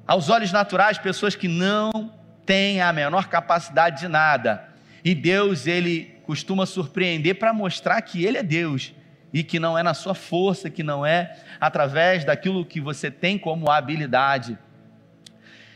Aos 0.08 0.30
olhos 0.30 0.52
naturais, 0.52 1.00
pessoas 1.00 1.36
que 1.36 1.48
não 1.48 2.14
têm 2.46 2.80
a 2.80 2.94
menor 2.94 3.28
capacidade 3.28 4.02
de 4.02 4.08
nada. 4.08 4.70
E 5.04 5.16
Deus, 5.16 5.66
ele 5.66 6.16
costuma 6.24 6.66
surpreender 6.66 7.36
para 7.36 7.52
mostrar 7.52 8.00
que 8.02 8.24
ele 8.24 8.38
é 8.38 8.44
Deus 8.44 8.94
e 9.34 9.44
que 9.44 9.60
não 9.60 9.78
é 9.78 9.82
na 9.82 9.94
sua 9.94 10.14
força, 10.14 10.70
que 10.70 10.84
não 10.84 11.06
é 11.06 11.36
através 11.60 12.24
daquilo 12.24 12.66
que 12.66 12.80
você 12.80 13.10
tem 13.10 13.38
como 13.38 13.70
habilidade. 13.70 14.58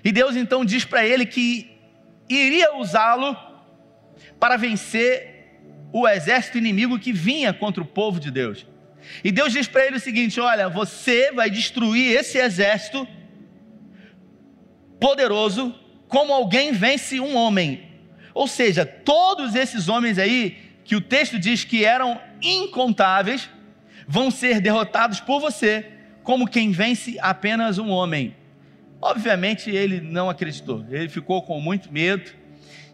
E 0.04 0.12
Deus 0.12 0.36
então 0.36 0.64
diz 0.64 0.86
para 0.86 1.06
ele 1.06 1.26
que 1.26 1.78
iria 2.30 2.78
usá-lo 2.78 3.36
para 4.40 4.58
vencer 4.58 5.60
o 5.92 6.08
exército 6.08 6.58
inimigo 6.58 7.00
que 7.00 7.12
vinha 7.12 7.52
contra 7.52 7.82
o 7.82 7.86
povo 7.86 8.20
de 8.20 8.30
Deus. 8.30 8.66
E 9.24 9.32
Deus 9.32 9.52
diz 9.52 9.68
para 9.68 9.86
ele 9.86 9.98
o 9.98 10.00
seguinte: 10.00 10.40
Olha, 10.40 10.70
você 10.70 11.32
vai 11.32 11.50
destruir 11.50 12.16
esse 12.16 12.38
exército 12.38 13.08
poderoso 15.00 15.74
como 16.08 16.34
alguém 16.34 16.72
vence 16.72 17.20
um 17.20 17.36
homem. 17.36 17.88
Ou 18.34 18.48
seja, 18.48 18.86
todos 18.86 19.56
esses 19.56 19.88
homens 19.88 20.18
aí 20.18 20.70
que 20.89 20.96
o 20.96 21.01
texto 21.01 21.38
diz 21.38 21.63
que 21.63 21.86
eram 21.86 22.20
incontáveis, 22.41 23.48
vão 24.08 24.32
ser 24.32 24.60
derrotados 24.60 25.20
por 25.20 25.39
você, 25.39 25.86
como 26.24 26.48
quem 26.48 26.72
vence 26.72 27.15
apenas 27.22 27.77
um 27.77 27.89
homem. 27.89 28.36
Obviamente 29.00 29.70
ele 29.70 30.01
não 30.01 30.32
acreditou, 30.32 30.84
ele 30.89 31.08
ficou 31.08 31.44
com 31.44 31.62
muito 31.62 31.94
medo. 31.94 32.32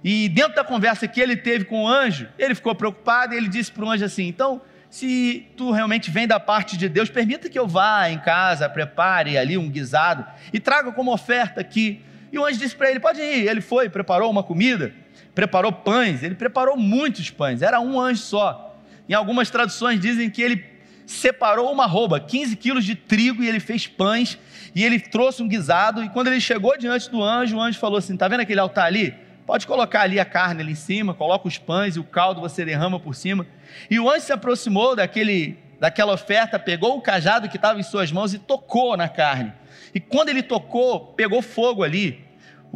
E 0.04 0.28
dentro 0.28 0.56
da 0.56 0.64
conversa 0.66 1.08
que 1.08 1.22
ele 1.22 1.38
teve 1.38 1.64
com 1.64 1.86
o 1.86 1.88
anjo, 1.88 2.28
ele 2.38 2.54
ficou 2.54 2.76
preocupado 2.76 3.34
e 3.34 3.38
ele 3.38 3.48
disse 3.48 3.72
para 3.72 3.86
o 3.86 3.90
anjo 3.90 4.04
assim: 4.04 4.28
Então, 4.28 4.62
se 4.96 5.48
tu 5.58 5.72
realmente 5.72 6.10
vem 6.10 6.28
da 6.28 6.40
parte 6.40 6.78
de 6.78 6.88
Deus, 6.88 7.10
permita 7.10 7.50
que 7.50 7.60
eu 7.60 7.68
vá 7.68 8.10
em 8.10 8.20
casa, 8.20 8.70
prepare 8.70 9.38
ali 9.38 9.58
um 9.58 9.70
guisado 9.70 10.26
e 10.54 10.60
traga 10.60 10.92
como 10.92 11.12
oferta 11.12 11.60
aqui. 11.60 12.02
E 12.32 12.40
o 12.40 12.46
anjo 12.46 12.60
disse 12.60 12.76
para 12.76 12.90
ele: 12.90 13.00
Pode 13.00 13.20
ir. 13.20 13.48
Ele 13.48 13.62
foi, 13.62 13.90
preparou 13.90 14.32
uma 14.32 14.44
comida 14.44 14.94
preparou 15.36 15.72
pães, 15.72 16.24
ele 16.24 16.34
preparou 16.34 16.78
muitos 16.78 17.30
pães, 17.30 17.62
era 17.62 17.80
um 17.82 18.00
anjo 18.00 18.22
só. 18.22 18.80
Em 19.08 19.14
algumas 19.14 19.50
traduções 19.50 20.00
dizem 20.00 20.30
que 20.30 20.42
ele 20.42 20.64
separou 21.06 21.72
uma 21.72 21.86
roupa, 21.86 22.20
15 22.20 22.56
quilos 22.56 22.86
de 22.86 22.96
trigo, 22.96 23.44
e 23.44 23.48
ele 23.48 23.60
fez 23.60 23.86
pães, 23.86 24.40
e 24.74 24.84
ele 24.84 24.98
trouxe 24.98 25.44
um 25.44 25.48
guisado, 25.48 26.04
e 26.04 26.10
quando 26.10 26.28
ele 26.28 26.40
chegou 26.40 26.76
diante 26.78 27.12
do 27.12 27.22
anjo, 27.22 27.58
o 27.58 27.62
anjo 27.62 27.78
falou 27.78 28.00
assim: 28.00 28.14
Está 28.14 28.28
vendo 28.28 28.40
aquele 28.40 28.62
altar 28.62 28.86
ali? 28.86 29.14
Pode 29.46 29.68
colocar 29.68 30.02
ali 30.02 30.20
a 30.20 30.26
carne 30.26 30.62
ali 30.62 30.72
em 30.72 30.76
cima, 30.76 31.14
coloca 31.14 31.48
os 31.48 31.58
pães 31.58 31.96
e 31.96 32.00
o 32.00 32.04
caldo 32.04 32.42
você 32.42 32.66
derrama 32.66 33.00
por 33.00 33.14
cima. 33.14 33.46
E 33.90 34.00
o 34.00 34.10
anjo 34.10 34.26
se 34.26 34.34
aproximou 34.34 34.96
daquele, 34.96 35.60
daquela 35.80 36.14
oferta, 36.14 36.58
pegou 36.58 36.98
o 36.98 37.02
cajado 37.02 37.48
que 37.48 37.58
estava 37.58 37.80
em 37.80 37.84
suas 37.84 38.12
mãos 38.12 38.34
e 38.34 38.40
tocou 38.40 38.98
na 38.98 39.08
carne. 39.08 39.54
E 39.94 40.00
quando 40.00 40.30
ele 40.30 40.42
tocou, 40.42 41.14
pegou 41.14 41.42
fogo 41.42 41.84
ali 41.84 42.26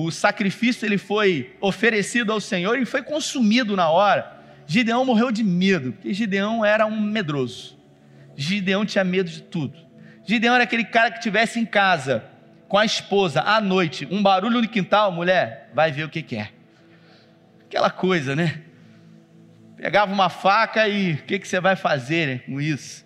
o 0.02 0.12
sacrifício 0.12 0.86
ele 0.86 0.98
foi 0.98 1.54
oferecido 1.60 2.32
ao 2.32 2.40
Senhor 2.40 2.80
e 2.80 2.86
foi 2.86 3.04
consumido 3.04 3.76
na 3.76 3.90
hora. 3.90 4.32
Gideão 4.66 5.04
morreu 5.04 5.30
de 5.30 5.44
medo, 5.44 5.92
porque 5.92 6.14
Gideão 6.14 6.64
era 6.64 6.86
um 6.86 7.02
medroso. 7.02 7.78
Gideão 8.34 8.86
tinha 8.86 9.04
medo 9.04 9.30
de 9.30 9.42
tudo. 9.42 9.78
Gideão 10.26 10.56
era 10.56 10.64
aquele 10.64 10.86
cara 10.86 11.12
que 11.12 11.20
tivesse 11.20 11.60
em 11.60 11.66
casa 11.66 12.24
com 12.70 12.78
a 12.78 12.86
esposa 12.86 13.42
à 13.42 13.60
noite, 13.60 14.08
um 14.10 14.24
barulho 14.24 14.62
no 14.62 14.68
quintal, 14.70 15.12
mulher, 15.12 15.70
vai 15.74 15.92
ver 15.92 16.06
o 16.06 16.10
que 16.10 16.22
quer. 16.22 16.54
É. 16.54 16.59
Aquela 17.70 17.92
coisa, 17.92 18.36
né? 18.36 18.64
Pegava 19.78 20.12
uma 20.12 20.28
faca 20.28 20.90
e 20.90 21.14
o 21.14 21.18
que, 21.18 21.38
que 21.38 21.48
você 21.48 21.62
vai 21.62 21.76
fazer 21.76 22.44
com 22.48 22.60
isso? 22.60 23.06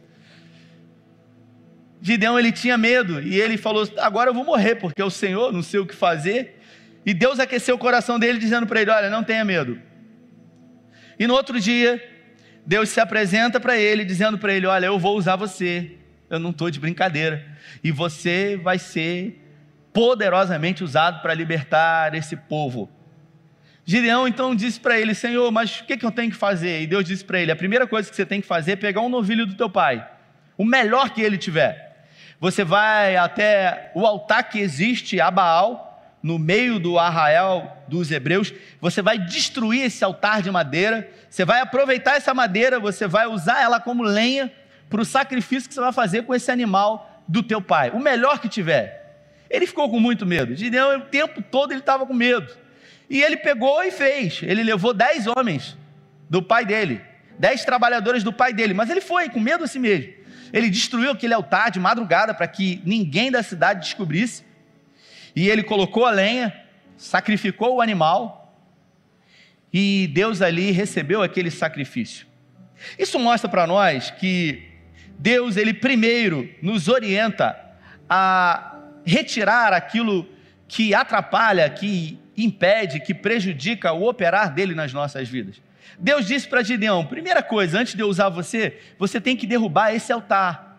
Gideão 2.02 2.40
ele 2.40 2.50
tinha 2.50 2.78
medo 2.78 3.22
e 3.22 3.40
ele 3.42 3.58
falou: 3.58 3.86
agora 3.98 4.30
eu 4.30 4.34
vou 4.34 4.46
morrer 4.46 4.76
porque 4.76 5.04
o 5.04 5.10
Senhor 5.10 5.52
não 5.52 5.62
sei 5.62 5.82
o 5.82 5.86
que 5.86 5.94
fazer. 5.94 6.62
E 7.06 7.14
Deus 7.14 7.42
aqueceu 7.42 7.76
o 7.76 7.78
coração 7.78 8.18
dele, 8.18 8.40
dizendo 8.40 8.66
para 8.66 8.82
ele: 8.82 8.90
Olha, 8.90 9.10
não 9.10 9.22
tenha 9.22 9.44
medo. 9.44 9.78
E 11.20 11.28
no 11.28 11.34
outro 11.34 11.60
dia, 11.60 12.02
Deus 12.66 12.88
se 12.88 13.02
apresenta 13.02 13.60
para 13.60 13.78
ele, 13.78 14.06
dizendo 14.06 14.38
para 14.38 14.54
ele: 14.54 14.66
Olha, 14.66 14.86
eu 14.86 14.98
vou 14.98 15.18
usar 15.18 15.36
você. 15.36 15.98
Eu 16.30 16.40
não 16.40 16.52
estou 16.52 16.72
de 16.72 16.80
brincadeira. 16.80 17.46
E 17.84 17.92
você 17.92 18.56
vai 18.56 18.80
ser 18.80 19.42
poderosamente 19.92 20.86
usado 20.86 21.22
para 21.22 21.34
libertar 21.34 22.16
esse 22.16 22.38
povo. 22.38 22.90
Gideão 23.86 24.28
então 24.28 24.56
disse 24.56 24.80
para 24.80 25.00
ele: 25.00 25.14
Senhor, 25.14 25.52
mas 25.52 25.80
o 25.80 25.86
que, 25.86 25.98
que 25.98 26.06
eu 26.06 26.12
tenho 26.12 26.32
que 26.32 26.38
fazer? 26.38 26.82
E 26.82 26.88
Deus 26.88 27.04
disse 27.04 27.24
para 27.24 27.40
ele: 27.40 27.52
A 27.52 27.56
primeira 27.56 27.86
coisa 27.86 28.10
que 28.10 28.16
você 28.16 28.26
tem 28.26 28.42
que 28.42 28.48
fazer 28.48 28.74
é 28.74 28.76
pegar 28.76 29.02
um 29.02 29.10
novilho 29.10 29.46
do 29.46 29.56
teu 29.56 29.70
pai, 29.70 30.08
o 30.58 30.64
melhor 30.64 31.10
que 31.10 31.22
ele 31.22 31.38
tiver. 31.38 32.08
Você 32.40 32.64
vai 32.64 33.16
até 33.16 33.92
o 33.94 34.06
altar 34.06 34.50
que 34.50 34.60
existe 34.60 35.20
a 35.20 35.32
Baal 35.32 35.94
no 36.22 36.40
meio 36.40 36.80
do 36.80 36.98
arraial 36.98 37.84
dos 37.88 38.10
hebreus, 38.10 38.54
você 38.80 39.02
vai 39.02 39.20
destruir 39.20 39.84
esse 39.84 40.06
altar 40.06 40.42
de 40.42 40.50
madeira, 40.50 41.10
você 41.30 41.44
vai 41.44 41.60
aproveitar 41.60 42.16
essa 42.16 42.34
madeira, 42.34 42.80
você 42.80 43.08
vai 43.08 43.28
usar 43.28 43.62
ela 43.62 43.78
como 43.78 44.04
lenha 44.04 44.50
para 44.90 45.02
o 45.02 45.06
sacrifício 45.06 45.68
que 45.68 45.76
você 45.76 45.82
vai 45.82 45.92
fazer 45.92 46.24
com 46.24 46.34
esse 46.34 46.50
animal 46.50 47.22
do 47.28 47.44
teu 47.44 47.62
pai, 47.62 47.90
o 47.90 48.00
melhor 48.00 48.40
que 48.40 48.48
tiver. 48.48 49.04
Ele 49.50 49.68
ficou 49.68 49.90
com 49.90 50.00
muito 50.00 50.26
medo. 50.26 50.56
Gideão, 50.56 50.98
o 50.98 51.02
tempo 51.02 51.42
todo 51.42 51.72
ele 51.72 51.82
estava 51.82 52.06
com 52.06 52.14
medo. 52.14 52.63
E 53.10 53.22
ele 53.22 53.38
pegou 53.38 53.84
e 53.84 53.92
fez. 53.92 54.42
Ele 54.44 54.64
levou 54.64 54.94
dez 54.94 55.28
homens 55.28 55.78
do 56.30 56.42
pai 56.42 56.66
dele, 56.66 57.02
dez 57.38 57.64
trabalhadores 57.64 58.24
do 58.24 58.34
pai 58.34 58.54
dele, 58.54 58.74
mas 58.74 58.90
ele 58.90 59.02
foi 59.02 59.30
com 59.30 59.40
medo 59.40 59.64
assim 59.64 59.80
mesmo. 59.80 60.14
Ele 60.52 60.70
destruiu 60.70 61.12
aquele 61.12 61.34
altar 61.34 61.72
de 61.72 61.80
madrugada 61.80 62.34
para 62.34 62.48
que 62.48 62.82
ninguém 62.86 63.32
da 63.32 63.42
cidade 63.42 63.82
descobrisse. 63.82 64.44
E 65.36 65.50
ele 65.50 65.64
colocou 65.64 66.06
a 66.06 66.12
lenha, 66.12 66.54
sacrificou 66.96 67.76
o 67.76 67.82
animal, 67.82 68.56
e 69.74 70.08
Deus 70.14 70.42
ali 70.42 70.70
recebeu 70.70 71.24
aquele 71.24 71.50
sacrifício. 71.50 72.28
Isso 73.00 73.18
mostra 73.18 73.50
para 73.50 73.66
nós 73.66 74.12
que 74.12 74.70
Deus, 75.18 75.58
ele 75.58 75.74
primeiro 75.74 76.50
nos 76.62 76.88
orienta 76.88 77.60
a 78.08 78.78
retirar 79.06 79.74
aquilo 79.74 80.30
que 80.68 80.94
atrapalha, 80.94 81.70
que 81.70 82.20
impede, 82.36 83.00
que 83.00 83.14
prejudica 83.14 83.94
o 83.94 84.08
operar 84.08 84.54
dele 84.54 84.74
nas 84.74 84.94
nossas 84.94 85.30
vidas. 85.30 85.62
Deus 86.00 86.26
disse 86.26 86.48
para 86.48 86.64
Gideão: 86.64 87.06
primeira 87.06 87.44
coisa, 87.44 87.80
antes 87.80 87.94
de 87.94 88.02
eu 88.02 88.08
usar 88.08 88.30
você, 88.30 88.80
você 88.98 89.22
tem 89.22 89.36
que 89.36 89.48
derrubar 89.48 89.94
esse 89.94 90.12
altar. 90.12 90.74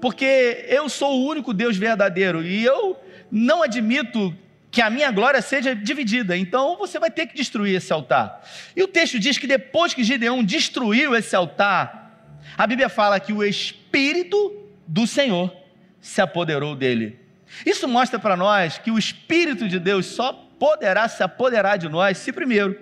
Porque 0.00 0.64
eu 0.68 0.88
sou 0.88 1.20
o 1.20 1.26
único 1.28 1.52
Deus 1.52 1.76
verdadeiro 1.76 2.42
e 2.44 2.64
eu 2.64 2.96
não 3.30 3.62
admito 3.62 4.34
que 4.70 4.80
a 4.80 4.88
minha 4.88 5.10
glória 5.10 5.42
seja 5.42 5.74
dividida, 5.74 6.36
então 6.36 6.76
você 6.76 6.98
vai 6.98 7.10
ter 7.10 7.26
que 7.26 7.34
destruir 7.34 7.74
esse 7.74 7.92
altar. 7.92 8.40
E 8.76 8.82
o 8.82 8.88
texto 8.88 9.18
diz 9.18 9.36
que 9.36 9.46
depois 9.46 9.92
que 9.92 10.04
Gideão 10.04 10.44
destruiu 10.44 11.14
esse 11.16 11.34
altar, 11.34 12.36
a 12.56 12.66
Bíblia 12.66 12.88
fala 12.88 13.18
que 13.18 13.32
o 13.32 13.42
Espírito 13.42 14.68
do 14.86 15.06
Senhor 15.08 15.52
se 16.00 16.20
apoderou 16.20 16.76
dele. 16.76 17.18
Isso 17.66 17.88
mostra 17.88 18.18
para 18.18 18.36
nós 18.36 18.78
que 18.78 18.92
o 18.92 18.98
Espírito 18.98 19.68
de 19.68 19.80
Deus 19.80 20.06
só 20.06 20.48
poderá 20.60 21.08
se 21.08 21.22
apoderar 21.22 21.78
de 21.78 21.88
nós 21.88 22.18
se 22.18 22.30
primeiro 22.30 22.78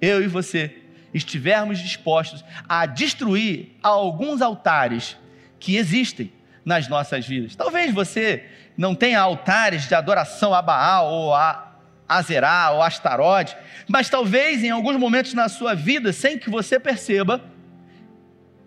eu 0.00 0.22
e 0.22 0.26
você 0.26 0.74
estivermos 1.12 1.78
dispostos 1.78 2.42
a 2.66 2.86
destruir 2.86 3.76
alguns 3.82 4.40
altares 4.40 5.18
que 5.58 5.76
existem 5.76 6.32
nas 6.64 6.88
nossas 6.88 7.26
vidas. 7.26 7.54
Talvez 7.54 7.92
você 7.92 8.44
não 8.76 8.94
tenha 8.94 9.20
altares 9.20 9.86
de 9.86 9.94
adoração 9.94 10.54
a 10.54 10.62
Baal 10.62 11.12
ou 11.12 11.34
a 11.34 11.74
Azerá 12.08 12.70
ou 12.70 12.82
Astarote, 12.82 13.56
mas 13.86 14.08
talvez 14.08 14.64
em 14.64 14.70
alguns 14.70 14.96
momentos 14.96 15.34
na 15.34 15.48
sua 15.48 15.74
vida, 15.74 16.12
sem 16.12 16.38
que 16.38 16.48
você 16.48 16.80
perceba, 16.80 17.44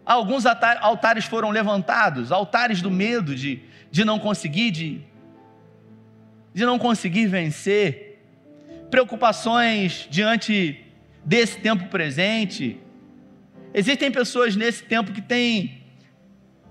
alguns 0.05 0.45
altares 0.45 1.25
foram 1.25 1.49
levantados, 1.49 2.31
altares 2.31 2.81
do 2.81 2.91
medo 2.91 3.33
de, 3.33 3.63
de 3.89 4.05
não 4.05 4.19
conseguir, 4.19 4.69
de, 4.69 5.01
de 6.53 6.65
não 6.65 6.77
conseguir 6.77 7.25
vencer, 7.25 8.02
preocupações 8.93 10.07
diante 10.07 10.79
desse 11.25 11.57
tempo 11.57 11.87
presente. 11.87 12.79
Existem 13.73 14.11
pessoas 14.11 14.55
nesse 14.55 14.83
tempo 14.83 15.11
que 15.11 15.19
têm 15.19 15.81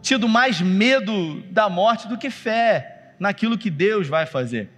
tido 0.00 0.28
mais 0.28 0.60
medo 0.60 1.42
da 1.50 1.68
morte 1.68 2.06
do 2.06 2.16
que 2.16 2.30
fé 2.30 3.14
naquilo 3.18 3.58
que 3.58 3.68
Deus 3.68 4.06
vai 4.06 4.24
fazer. 4.24 4.70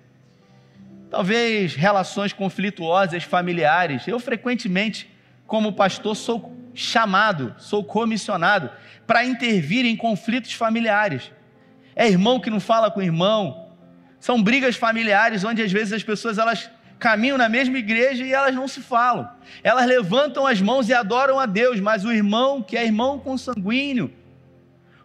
Talvez 1.11 1.75
relações 1.75 2.33
conflituosas 2.33 3.25
familiares. 3.25 4.09
Eu 4.09 4.19
frequentemente, 4.19 5.11
como 5.47 5.75
pastor, 5.75 6.17
sou 6.17 6.57
chamado, 6.73 7.55
sou 7.59 7.85
comissionado 7.85 8.71
para 9.07 9.23
intervir 9.23 9.85
em 9.85 9.95
conflitos 9.95 10.55
familiares. 10.55 11.31
É 11.95 12.09
irmão 12.09 12.41
que 12.41 12.49
não 12.49 12.59
fala 12.59 12.91
com 12.91 13.03
irmão, 13.03 13.69
São 14.19 14.43
brigas 14.43 14.77
familiares 14.77 15.45
onde 15.45 15.61
às 15.61 15.71
vezes 15.71 15.93
as 15.93 16.03
pessoas 16.03 16.39
elas 16.39 16.71
caminham 16.99 17.37
na 17.37 17.49
mesma 17.49 17.79
igreja 17.79 18.25
e 18.25 18.33
elas 18.33 18.55
não 18.55 18.69
se 18.69 18.81
falam. 18.81 19.29
Elas 19.63 19.87
levantam 19.87 20.47
as 20.47 20.61
mãos 20.61 20.89
e 20.89 20.95
adoram 20.95 21.39
a 21.39 21.47
Deus, 21.47 21.81
mas 21.81 22.05
o 22.05 22.13
irmão, 22.13 22.63
que 22.63 22.77
é 22.77 22.85
irmão 22.85 23.19
consanguíneo, 23.19 24.13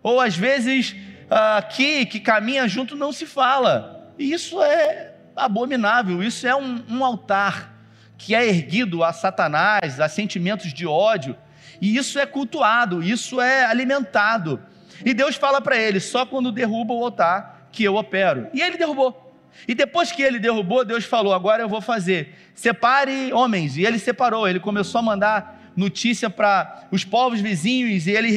ou 0.01 0.19
às 0.19 0.36
vezes 0.36 0.96
aqui 1.29 2.05
que 2.05 2.19
caminha 2.19 2.67
junto, 2.67 2.96
não 2.96 3.12
se 3.12 3.25
fala. 3.25 4.13
E 4.17 4.31
isso 4.31 4.62
é 4.62 5.13
abominável, 5.36 6.24
isso 6.24 6.48
é 6.48 6.55
um, 6.55 6.84
um 6.89 7.03
altar 7.03 7.74
que 8.17 8.36
é 8.36 8.46
erguido 8.46 9.03
a 9.03 9.13
Satanás, 9.13 10.00
a 10.00 10.10
sentimentos 10.10 10.74
de 10.74 10.86
ódio, 10.86 11.36
e 11.81 11.96
isso 11.96 12.19
é 12.19 12.25
cultuado, 12.25 13.01
isso 13.01 13.39
é 13.39 13.65
alimentado. 13.65 14.62
E 15.05 15.13
Deus 15.13 15.36
fala 15.36 15.62
para 15.62 15.77
ele: 15.77 16.00
só 16.00 16.25
quando 16.25 16.51
derruba 16.51 16.93
o 16.93 17.03
altar 17.03 17.67
que 17.72 17.84
eu 17.84 17.96
opero. 17.96 18.48
E 18.53 18.62
ele 18.62 18.77
derrubou. 18.77 19.28
E 19.67 19.73
depois 19.73 20.11
que 20.11 20.21
ele 20.21 20.39
derrubou, 20.39 20.85
Deus 20.85 21.05
falou: 21.05 21.33
agora 21.33 21.61
eu 21.61 21.69
vou 21.69 21.81
fazer. 21.81 22.35
Separe 22.53 23.31
homens. 23.33 23.77
E 23.77 23.85
ele 23.85 23.99
separou. 23.99 24.47
Ele 24.47 24.59
começou 24.59 24.99
a 24.99 25.01
mandar 25.01 25.71
notícia 25.75 26.29
para 26.29 26.87
os 26.91 27.03
povos 27.03 27.39
vizinhos. 27.39 28.07
E 28.07 28.11
ele, 28.11 28.29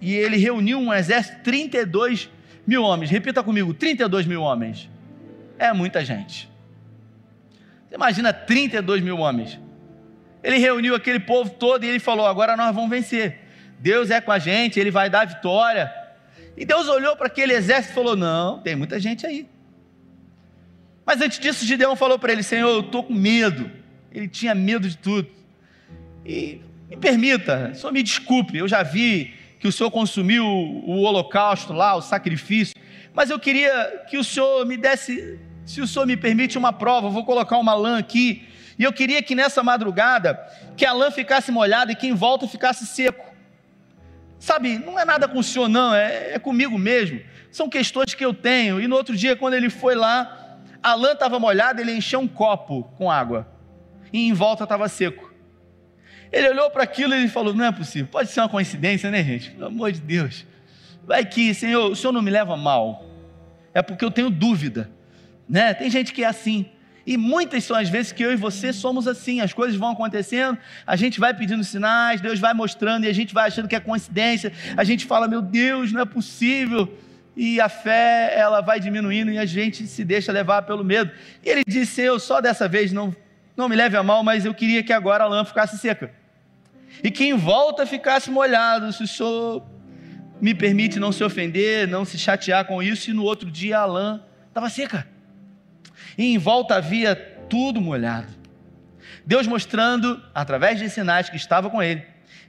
e 0.00 0.14
ele 0.14 0.36
reuniu 0.36 0.78
um 0.78 0.92
exército, 0.92 1.42
32 1.42 2.30
mil 2.66 2.82
homens. 2.82 3.10
Repita 3.10 3.42
comigo: 3.42 3.72
32 3.74 4.26
mil 4.26 4.42
homens. 4.42 4.88
É 5.58 5.72
muita 5.72 6.04
gente. 6.04 6.48
Você 7.88 7.94
imagina 7.94 8.32
32 8.32 9.02
mil 9.02 9.18
homens. 9.18 9.58
Ele 10.42 10.58
reuniu 10.58 10.94
aquele 10.94 11.20
povo 11.20 11.50
todo 11.50 11.84
e 11.84 11.88
ele 11.88 11.98
falou: 11.98 12.26
agora 12.26 12.56
nós 12.56 12.74
vamos 12.74 12.90
vencer. 12.90 13.40
Deus 13.78 14.10
é 14.10 14.20
com 14.20 14.32
a 14.32 14.38
gente, 14.38 14.78
ele 14.78 14.90
vai 14.90 15.08
dar 15.08 15.26
vitória. 15.26 15.92
E 16.56 16.64
Deus 16.64 16.88
olhou 16.88 17.16
para 17.16 17.26
aquele 17.26 17.52
exército 17.52 17.92
e 17.92 17.94
falou: 17.94 18.16
Não, 18.16 18.60
tem 18.60 18.76
muita 18.76 18.98
gente 19.00 19.26
aí. 19.26 19.48
Mas 21.06 21.20
antes 21.20 21.38
disso, 21.38 21.64
Gideão 21.64 21.96
falou 21.96 22.18
para 22.18 22.32
ele: 22.32 22.42
Senhor, 22.42 22.68
eu 22.68 22.80
estou 22.80 23.02
com 23.02 23.14
medo. 23.14 23.70
Ele 24.12 24.28
tinha 24.28 24.54
medo 24.54 24.88
de 24.88 24.96
tudo. 24.96 25.28
E 26.24 26.60
me 26.88 26.96
permita, 26.96 27.72
só 27.74 27.90
me 27.90 28.02
desculpe, 28.02 28.56
eu 28.56 28.68
já 28.68 28.82
vi 28.82 29.34
que 29.58 29.66
o 29.66 29.72
Senhor 29.72 29.90
consumiu 29.90 30.44
o 30.44 31.00
holocausto 31.00 31.72
lá, 31.72 31.94
o 31.94 32.02
sacrifício, 32.02 32.74
mas 33.14 33.30
eu 33.30 33.38
queria 33.38 34.04
que 34.08 34.18
o 34.18 34.24
Senhor 34.24 34.64
me 34.66 34.76
desse, 34.76 35.38
se 35.64 35.80
o 35.80 35.86
Senhor 35.86 36.06
me 36.06 36.16
permite, 36.16 36.58
uma 36.58 36.72
prova. 36.72 37.06
Eu 37.06 37.10
vou 37.12 37.24
colocar 37.24 37.58
uma 37.58 37.74
lã 37.74 37.98
aqui. 37.98 38.46
E 38.76 38.82
eu 38.82 38.92
queria 38.92 39.22
que 39.22 39.36
nessa 39.36 39.62
madrugada, 39.62 40.38
que 40.76 40.84
a 40.84 40.92
lã 40.92 41.10
ficasse 41.10 41.52
molhada 41.52 41.92
e 41.92 41.94
que 41.94 42.08
em 42.08 42.14
volta 42.14 42.48
ficasse 42.48 42.84
seco. 42.86 43.32
Sabe, 44.38 44.78
não 44.78 44.98
é 44.98 45.04
nada 45.04 45.28
com 45.28 45.38
o 45.38 45.42
senhor, 45.44 45.68
não, 45.68 45.94
é, 45.94 46.34
é 46.34 46.38
comigo 46.38 46.76
mesmo. 46.76 47.20
São 47.52 47.68
questões 47.68 48.14
que 48.14 48.24
eu 48.24 48.34
tenho. 48.34 48.80
E 48.80 48.88
no 48.88 48.96
outro 48.96 49.16
dia, 49.16 49.36
quando 49.36 49.54
ele 49.54 49.70
foi 49.70 49.94
lá, 49.94 50.43
a 50.84 50.94
lã 50.94 51.12
estava 51.12 51.40
molhada, 51.40 51.80
ele 51.80 51.96
encheu 51.96 52.20
um 52.20 52.28
copo 52.28 52.84
com 52.98 53.10
água. 53.10 53.48
E 54.12 54.28
em 54.28 54.34
volta 54.34 54.64
estava 54.64 54.86
seco. 54.86 55.32
Ele 56.30 56.50
olhou 56.50 56.70
para 56.70 56.82
aquilo 56.82 57.14
e 57.14 57.26
falou: 57.26 57.54
Não 57.54 57.64
é 57.64 57.72
possível, 57.72 58.06
pode 58.12 58.28
ser 58.28 58.40
uma 58.40 58.50
coincidência, 58.50 59.10
né, 59.10 59.24
gente? 59.24 59.50
Pelo 59.52 59.66
amor 59.66 59.90
de 59.90 60.00
Deus. 60.00 60.44
Vai 61.06 61.24
que, 61.24 61.54
Senhor, 61.54 61.90
o 61.90 61.96
Senhor 61.96 62.12
não 62.12 62.20
me 62.20 62.30
leva 62.30 62.54
mal. 62.54 63.06
É 63.72 63.80
porque 63.80 64.04
eu 64.04 64.10
tenho 64.10 64.28
dúvida. 64.28 64.90
Né? 65.48 65.72
Tem 65.72 65.88
gente 65.90 66.12
que 66.12 66.22
é 66.22 66.26
assim. 66.26 66.66
E 67.06 67.16
muitas 67.16 67.64
são 67.64 67.76
as 67.76 67.88
vezes 67.88 68.12
que 68.12 68.22
eu 68.22 68.32
e 68.32 68.36
você 68.36 68.72
somos 68.72 69.06
assim, 69.08 69.40
as 69.40 69.52
coisas 69.52 69.76
vão 69.76 69.90
acontecendo, 69.90 70.56
a 70.86 70.96
gente 70.96 71.20
vai 71.20 71.34
pedindo 71.34 71.62
sinais, 71.62 72.20
Deus 72.20 72.38
vai 72.38 72.54
mostrando 72.54 73.04
e 73.04 73.08
a 73.08 73.12
gente 73.12 73.34
vai 73.34 73.48
achando 73.48 73.68
que 73.68 73.76
é 73.76 73.80
coincidência, 73.80 74.52
a 74.74 74.84
gente 74.84 75.04
fala, 75.04 75.28
meu 75.28 75.42
Deus, 75.42 75.92
não 75.92 76.00
é 76.00 76.06
possível, 76.06 76.90
e 77.36 77.60
a 77.60 77.68
fé 77.68 78.32
ela 78.36 78.60
vai 78.60 78.78
diminuindo 78.78 79.30
e 79.30 79.38
a 79.38 79.44
gente 79.44 79.86
se 79.86 80.04
deixa 80.04 80.30
levar 80.30 80.62
pelo 80.62 80.84
medo. 80.84 81.10
E 81.42 81.48
ele 81.48 81.62
disse: 81.66 82.00
Eu 82.00 82.18
só 82.18 82.40
dessa 82.40 82.68
vez 82.68 82.92
não, 82.92 83.14
não 83.56 83.68
me 83.68 83.76
leve 83.76 83.96
a 83.96 84.02
mal, 84.02 84.22
mas 84.22 84.44
eu 84.44 84.54
queria 84.54 84.82
que 84.82 84.92
agora 84.92 85.24
a 85.24 85.28
lã 85.28 85.44
ficasse 85.44 85.78
seca 85.78 86.10
e 87.02 87.10
que 87.10 87.24
em 87.24 87.34
volta 87.34 87.86
ficasse 87.86 88.30
molhado. 88.30 88.92
Se 88.92 89.02
o 89.02 89.08
senhor 89.08 89.62
me 90.40 90.54
permite 90.54 90.98
não 90.98 91.12
se 91.12 91.24
ofender, 91.24 91.88
não 91.88 92.04
se 92.04 92.18
chatear 92.18 92.64
com 92.64 92.82
isso, 92.82 93.10
e 93.10 93.12
no 93.12 93.24
outro 93.24 93.50
dia 93.50 93.78
a 93.78 93.86
lã 93.86 94.22
estava 94.48 94.68
seca 94.68 95.14
e 96.16 96.34
em 96.34 96.38
volta 96.38 96.76
havia 96.76 97.14
tudo 97.48 97.80
molhado. 97.80 98.32
Deus 99.26 99.46
mostrando, 99.46 100.22
através 100.34 100.78
de 100.78 100.88
sinais, 100.88 101.28
que 101.28 101.36
estava 101.36 101.70
com 101.70 101.82
ele, 101.82 102.04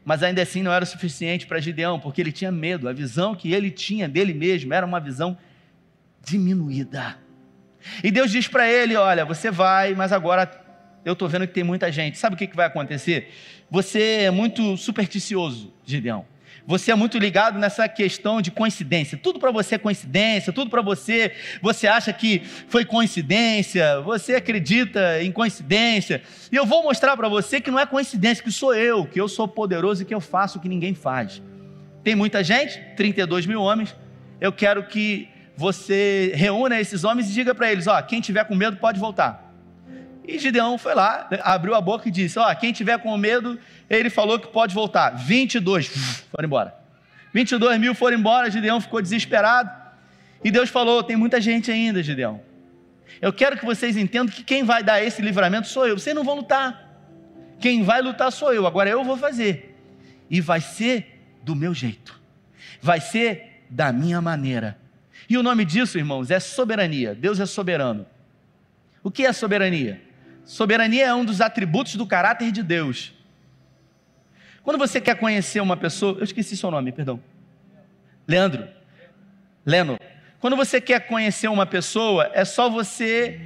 mas 0.05 0.21
ainda 0.21 0.41
assim 0.41 0.61
não 0.61 0.71
era 0.71 0.85
suficiente 0.85 1.47
para 1.47 1.59
Gideão, 1.59 1.99
porque 1.99 2.21
ele 2.21 2.31
tinha 2.31 2.51
medo, 2.51 2.87
a 2.87 2.93
visão 2.93 3.33
que 3.33 3.51
ele 3.51 3.71
tinha 3.71 4.07
dele 4.07 4.35
mesmo 4.35 4.71
era 4.71 4.85
uma 4.85 4.99
visão 4.99 5.35
diminuída. 6.23 7.17
E 8.03 8.11
Deus 8.11 8.31
diz 8.31 8.47
para 8.47 8.69
ele: 8.71 8.95
Olha, 8.95 9.25
você 9.25 9.49
vai, 9.49 9.95
mas 9.95 10.11
agora 10.11 10.49
eu 11.03 11.13
estou 11.13 11.27
vendo 11.27 11.47
que 11.47 11.53
tem 11.53 11.63
muita 11.63 11.91
gente. 11.91 12.17
Sabe 12.17 12.35
o 12.35 12.37
que, 12.37 12.47
que 12.47 12.55
vai 12.55 12.67
acontecer? 12.67 13.31
Você 13.69 14.21
é 14.21 14.31
muito 14.31 14.77
supersticioso, 14.77 15.73
Gideão. 15.83 16.25
Você 16.67 16.91
é 16.91 16.95
muito 16.95 17.19
ligado 17.19 17.59
nessa 17.59 17.87
questão 17.87 18.41
de 18.41 18.49
coincidência. 18.49 19.19
Tudo 19.21 19.39
para 19.39 19.51
você 19.51 19.75
é 19.75 19.77
coincidência, 19.77 20.51
tudo 20.51 20.69
para 20.69 20.81
você, 20.81 21.31
você 21.61 21.85
acha 21.87 22.11
que 22.11 22.39
foi 22.67 22.83
coincidência, 22.83 24.01
você 24.01 24.35
acredita 24.35 25.21
em 25.21 25.31
coincidência. 25.31 26.23
E 26.51 26.55
eu 26.55 26.65
vou 26.65 26.81
mostrar 26.81 27.15
para 27.15 27.29
você 27.29 27.61
que 27.61 27.69
não 27.69 27.79
é 27.79 27.85
coincidência, 27.85 28.43
que 28.43 28.51
sou 28.51 28.73
eu, 28.73 29.05
que 29.05 29.21
eu 29.21 29.27
sou 29.27 29.47
poderoso 29.47 30.01
e 30.01 30.05
que 30.05 30.15
eu 30.15 30.21
faço 30.21 30.57
o 30.57 30.61
que 30.61 30.67
ninguém 30.67 30.95
faz. 30.95 31.41
Tem 32.03 32.15
muita 32.15 32.43
gente, 32.43 32.79
32 32.95 33.45
mil 33.45 33.61
homens. 33.61 33.95
Eu 34.41 34.51
quero 34.51 34.87
que 34.87 35.29
você 35.55 36.31
reúna 36.35 36.79
esses 36.79 37.03
homens 37.03 37.29
e 37.29 37.33
diga 37.33 37.53
para 37.53 37.71
eles: 37.71 37.85
ó, 37.85 38.01
quem 38.01 38.19
tiver 38.21 38.43
com 38.43 38.55
medo 38.55 38.77
pode 38.77 38.99
voltar. 38.99 39.44
E 40.27 40.39
Gideão 40.39 40.77
foi 40.77 40.95
lá, 40.95 41.29
abriu 41.41 41.75
a 41.75 41.81
boca 41.81 42.07
e 42.07 42.11
disse: 42.11 42.39
Ó, 42.39 42.53
quem 42.55 42.73
tiver 42.73 42.97
com 42.99 43.15
medo, 43.17 43.59
ele 43.89 44.09
falou 44.09 44.39
que 44.39 44.47
pode 44.47 44.73
voltar. 44.73 45.11
22 45.11 45.87
foram 46.31 46.47
embora. 46.47 46.75
22 47.33 47.79
mil 47.79 47.93
foram 47.93 48.17
embora, 48.17 48.49
Gideão 48.49 48.79
ficou 48.79 49.01
desesperado. 49.01 49.69
E 50.43 50.49
Deus 50.49 50.69
falou: 50.69 51.03
tem 51.03 51.15
muita 51.15 51.39
gente 51.41 51.71
ainda, 51.71 52.01
Gideão. 52.01 52.41
Eu 53.21 53.31
quero 53.31 53.57
que 53.57 53.65
vocês 53.65 53.97
entendam 53.97 54.33
que 54.33 54.43
quem 54.43 54.63
vai 54.63 54.83
dar 54.83 55.03
esse 55.03 55.21
livramento 55.21 55.67
sou 55.67 55.87
eu. 55.87 55.97
Vocês 55.97 56.15
não 56.15 56.23
vão 56.23 56.35
lutar. 56.35 56.85
Quem 57.59 57.83
vai 57.83 58.01
lutar 58.01 58.31
sou 58.31 58.53
eu. 58.53 58.67
Agora 58.67 58.89
eu 58.89 59.03
vou 59.03 59.17
fazer. 59.17 59.75
E 60.29 60.41
vai 60.41 60.59
ser 60.61 61.21
do 61.43 61.55
meu 61.55 61.73
jeito. 61.73 62.19
Vai 62.81 62.99
ser 62.99 63.63
da 63.69 63.91
minha 63.91 64.21
maneira. 64.21 64.77
E 65.29 65.37
o 65.37 65.43
nome 65.43 65.65
disso, 65.65 65.97
irmãos, 65.97 66.29
é 66.29 66.39
soberania. 66.39 67.15
Deus 67.15 67.39
é 67.39 67.45
soberano. 67.45 68.05
O 69.01 69.09
que 69.09 69.25
é 69.25 69.33
soberania? 69.33 70.01
Soberania 70.45 71.07
é 71.07 71.13
um 71.13 71.25
dos 71.25 71.41
atributos 71.41 71.95
do 71.95 72.05
caráter 72.05 72.51
de 72.51 72.61
Deus. 72.61 73.13
Quando 74.63 74.77
você 74.77 75.01
quer 75.01 75.15
conhecer 75.15 75.59
uma 75.59 75.75
pessoa, 75.75 76.17
eu 76.19 76.23
esqueci 76.23 76.55
seu 76.55 76.71
nome, 76.71 76.91
perdão. 76.91 77.19
Leandro. 78.27 78.67
Leno. 79.65 79.99
Quando 80.39 80.55
você 80.55 80.79
quer 80.79 81.07
conhecer 81.07 81.47
uma 81.47 81.65
pessoa, 81.65 82.29
é 82.33 82.45
só 82.45 82.69
você 82.69 83.41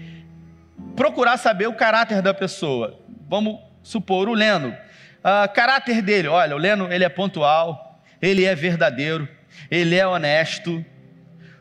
procurar 0.95 1.37
saber 1.37 1.67
o 1.67 1.73
caráter 1.73 2.21
da 2.21 2.33
pessoa. 2.33 2.99
Vamos 3.27 3.59
supor 3.81 4.27
o 4.27 4.33
Leno. 4.33 4.69
Uh, 4.69 5.53
caráter 5.53 6.01
dele, 6.01 6.27
olha, 6.27 6.55
o 6.55 6.59
Leno 6.59 6.91
ele 6.91 7.03
é 7.03 7.09
pontual, 7.09 8.01
ele 8.21 8.45
é 8.45 8.55
verdadeiro, 8.55 9.27
ele 9.69 9.95
é 9.95 10.05
honesto, 10.05 10.83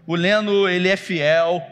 o 0.07 0.14
Leno 0.14 0.68
ele 0.68 0.88
é 0.88 0.96
fiel. 0.96 1.62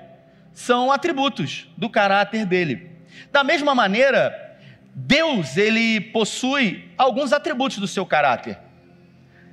São 0.53 0.91
atributos 0.91 1.69
do 1.77 1.91
caráter 1.91 2.47
dele. 2.47 2.96
Da 3.37 3.45
mesma 3.45 3.75
maneira, 3.75 4.57
Deus 4.95 5.59
ele 5.59 6.01
possui 6.01 6.91
alguns 6.97 7.35
atributos 7.35 7.77
do 7.77 7.87
seu 7.87 8.07
caráter. 8.07 8.57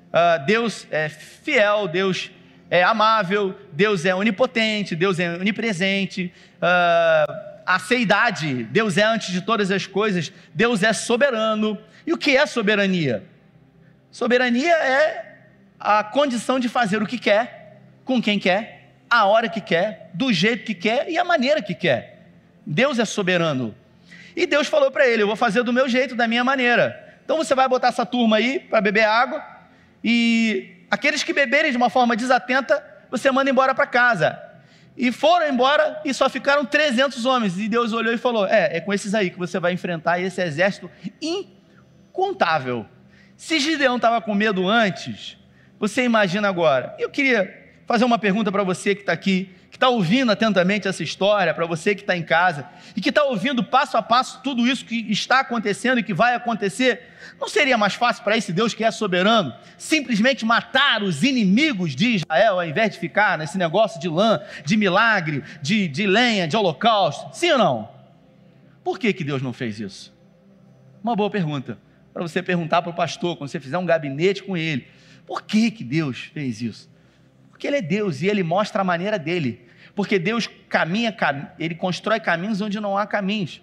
Uh, 0.08 0.46
Deus 0.46 0.88
é 0.89 1.10
fiel, 1.10 1.89
Deus 1.89 2.32
é 2.69 2.82
amável, 2.82 3.54
Deus 3.74 4.06
é 4.06 4.15
onipotente, 4.15 4.96
Deus 4.96 5.19
é 5.19 5.32
onipresente. 5.32 6.34
Uh, 6.60 7.34
a 7.65 7.78
seidade, 7.78 8.63
Deus 8.63 8.98
é 8.98 9.04
antes 9.04 9.34
de 9.34 9.41
todas 9.41 9.69
as 9.69 9.86
coisas, 9.86 10.32
Deus 10.54 10.82
é 10.82 10.93
soberano. 10.93 11.78
E 12.08 12.13
o 12.13 12.17
que 12.17 12.38
é 12.38 12.46
soberania? 12.46 13.26
Soberania 14.12 14.78
é 14.78 15.39
a 15.78 16.06
condição 16.06 16.58
de 16.58 16.69
fazer 16.69 17.04
o 17.04 17.06
que 17.06 17.17
quer, 17.17 17.82
com 18.06 18.22
quem 18.22 18.39
quer, 18.39 18.93
a 19.10 19.26
hora 19.26 19.50
que 19.50 19.60
quer, 19.60 20.10
do 20.13 20.32
jeito 20.32 20.63
que 20.63 20.74
quer 20.74 21.10
e 21.10 21.17
a 21.17 21.26
maneira 21.26 21.62
que 21.62 21.76
quer. 21.76 22.12
Deus 22.65 22.99
é 22.99 23.06
soberano. 23.06 23.76
E 24.36 24.45
Deus 24.45 24.67
falou 24.67 24.91
para 24.91 25.08
ele: 25.08 25.23
Eu 25.23 25.28
vou 25.28 25.36
fazer 25.36 25.63
do 25.63 25.73
meu 25.73 25.88
jeito, 25.88 26.15
da 26.15 26.28
minha 26.28 26.43
maneira. 26.43 27.17
Então 27.23 27.38
você 27.38 27.56
vai 27.56 27.67
botar 27.67 27.89
essa 27.89 28.06
turma 28.06 28.38
aí 28.38 28.60
para 28.60 28.82
beber 28.82 29.06
água, 29.06 29.43
e 30.04 30.86
aqueles 30.91 31.23
que 31.23 31.34
beberem 31.34 31.71
de 31.71 31.78
uma 31.78 31.89
forma 31.89 32.15
desatenta, 32.15 32.84
você 33.10 33.32
manda 33.32 33.49
embora 33.49 33.73
para 33.73 33.88
casa. 33.88 34.39
E 34.95 35.12
foram 35.12 35.47
embora 35.47 36.02
e 36.06 36.13
só 36.13 36.30
ficaram 36.30 36.65
300 36.65 37.26
homens. 37.26 37.58
E 37.58 37.67
Deus 37.67 37.93
olhou 37.93 38.13
e 38.13 38.17
falou: 38.17 38.45
É, 38.45 38.78
é 38.78 38.82
com 38.82 38.93
esses 38.93 39.13
aí 39.13 39.30
que 39.30 39.39
você 39.39 39.60
vai 39.60 39.73
enfrentar 39.73 40.19
esse 40.19 40.41
exército 40.41 40.89
incontável. 41.21 42.86
Se 43.36 43.60
Gideão 43.60 43.95
estava 43.95 44.21
com 44.21 44.36
medo 44.36 44.67
antes, 44.67 45.38
você 45.80 46.04
imagina 46.04 46.47
agora. 46.47 46.95
Eu 46.99 47.10
queria 47.10 47.62
fazer 47.86 48.06
uma 48.06 48.19
pergunta 48.19 48.52
para 48.52 48.63
você 48.63 48.93
que 48.93 49.02
está 49.02 49.12
aqui 49.12 49.54
que 49.74 49.78
está 49.78 49.90
ouvindo 49.90 50.32
atentamente 50.32 50.88
essa 50.88 51.02
história, 51.02 51.52
para 51.52 51.66
você 51.66 51.96
que 51.96 52.02
está 52.02 52.16
em 52.16 52.22
casa, 52.22 52.70
e 52.96 53.02
que 53.02 53.10
está 53.10 53.24
ouvindo 53.24 53.64
passo 53.64 53.98
a 53.98 54.04
passo 54.04 54.40
tudo 54.44 54.68
isso 54.68 54.86
que 54.86 55.12
está 55.12 55.40
acontecendo 55.40 55.98
e 55.98 56.04
que 56.04 56.14
vai 56.14 56.36
acontecer, 56.36 57.02
não 57.42 57.50
seria 57.50 57.76
mais 57.76 57.96
fácil 57.96 58.24
para 58.24 58.38
esse 58.38 58.54
Deus 58.54 58.76
que 58.76 58.84
é 58.84 58.92
soberano 58.92 59.52
simplesmente 59.76 60.46
matar 60.46 61.02
os 61.02 61.24
inimigos 61.24 61.96
de 61.96 62.18
Israel, 62.18 62.60
ao 62.60 62.66
invés 62.68 62.92
de 62.92 63.00
ficar 63.00 63.36
nesse 63.36 63.58
negócio 63.58 64.00
de 64.00 64.08
lã, 64.08 64.40
de 64.64 64.78
milagre, 64.78 65.44
de, 65.60 65.88
de 65.88 66.06
lenha, 66.06 66.48
de 66.48 66.56
holocausto? 66.56 67.36
Sim 67.36 67.54
ou 67.54 67.58
não? 67.58 67.90
Por 68.84 69.00
que, 69.00 69.12
que 69.12 69.24
Deus 69.24 69.42
não 69.42 69.54
fez 69.54 69.80
isso? 69.80 70.14
Uma 71.04 71.16
boa 71.16 71.32
pergunta. 71.32 71.80
Para 72.14 72.22
você 72.22 72.44
perguntar 72.44 72.84
para 72.84 72.92
o 72.92 72.96
pastor, 72.96 73.38
quando 73.38 73.50
você 73.50 73.60
fizer 73.60 73.80
um 73.80 73.88
gabinete 73.88 74.44
com 74.44 74.56
ele, 74.56 74.88
por 75.26 75.42
que, 75.42 75.72
que 75.72 75.84
Deus 75.84 76.30
fez 76.32 76.62
isso? 76.62 76.93
Porque 77.54 77.68
Ele 77.68 77.78
é 77.78 77.82
Deus 77.82 78.22
e 78.22 78.28
Ele 78.28 78.44
mostra 78.44 78.82
a 78.82 78.84
maneira 78.84 79.18
dele. 79.18 79.66
Porque 79.96 80.20
Deus 80.20 80.50
caminha, 80.68 81.16
Ele 81.58 81.76
constrói 81.76 82.20
caminhos 82.20 82.60
onde 82.60 82.80
não 82.80 82.98
há 82.98 83.08
caminhos. 83.08 83.62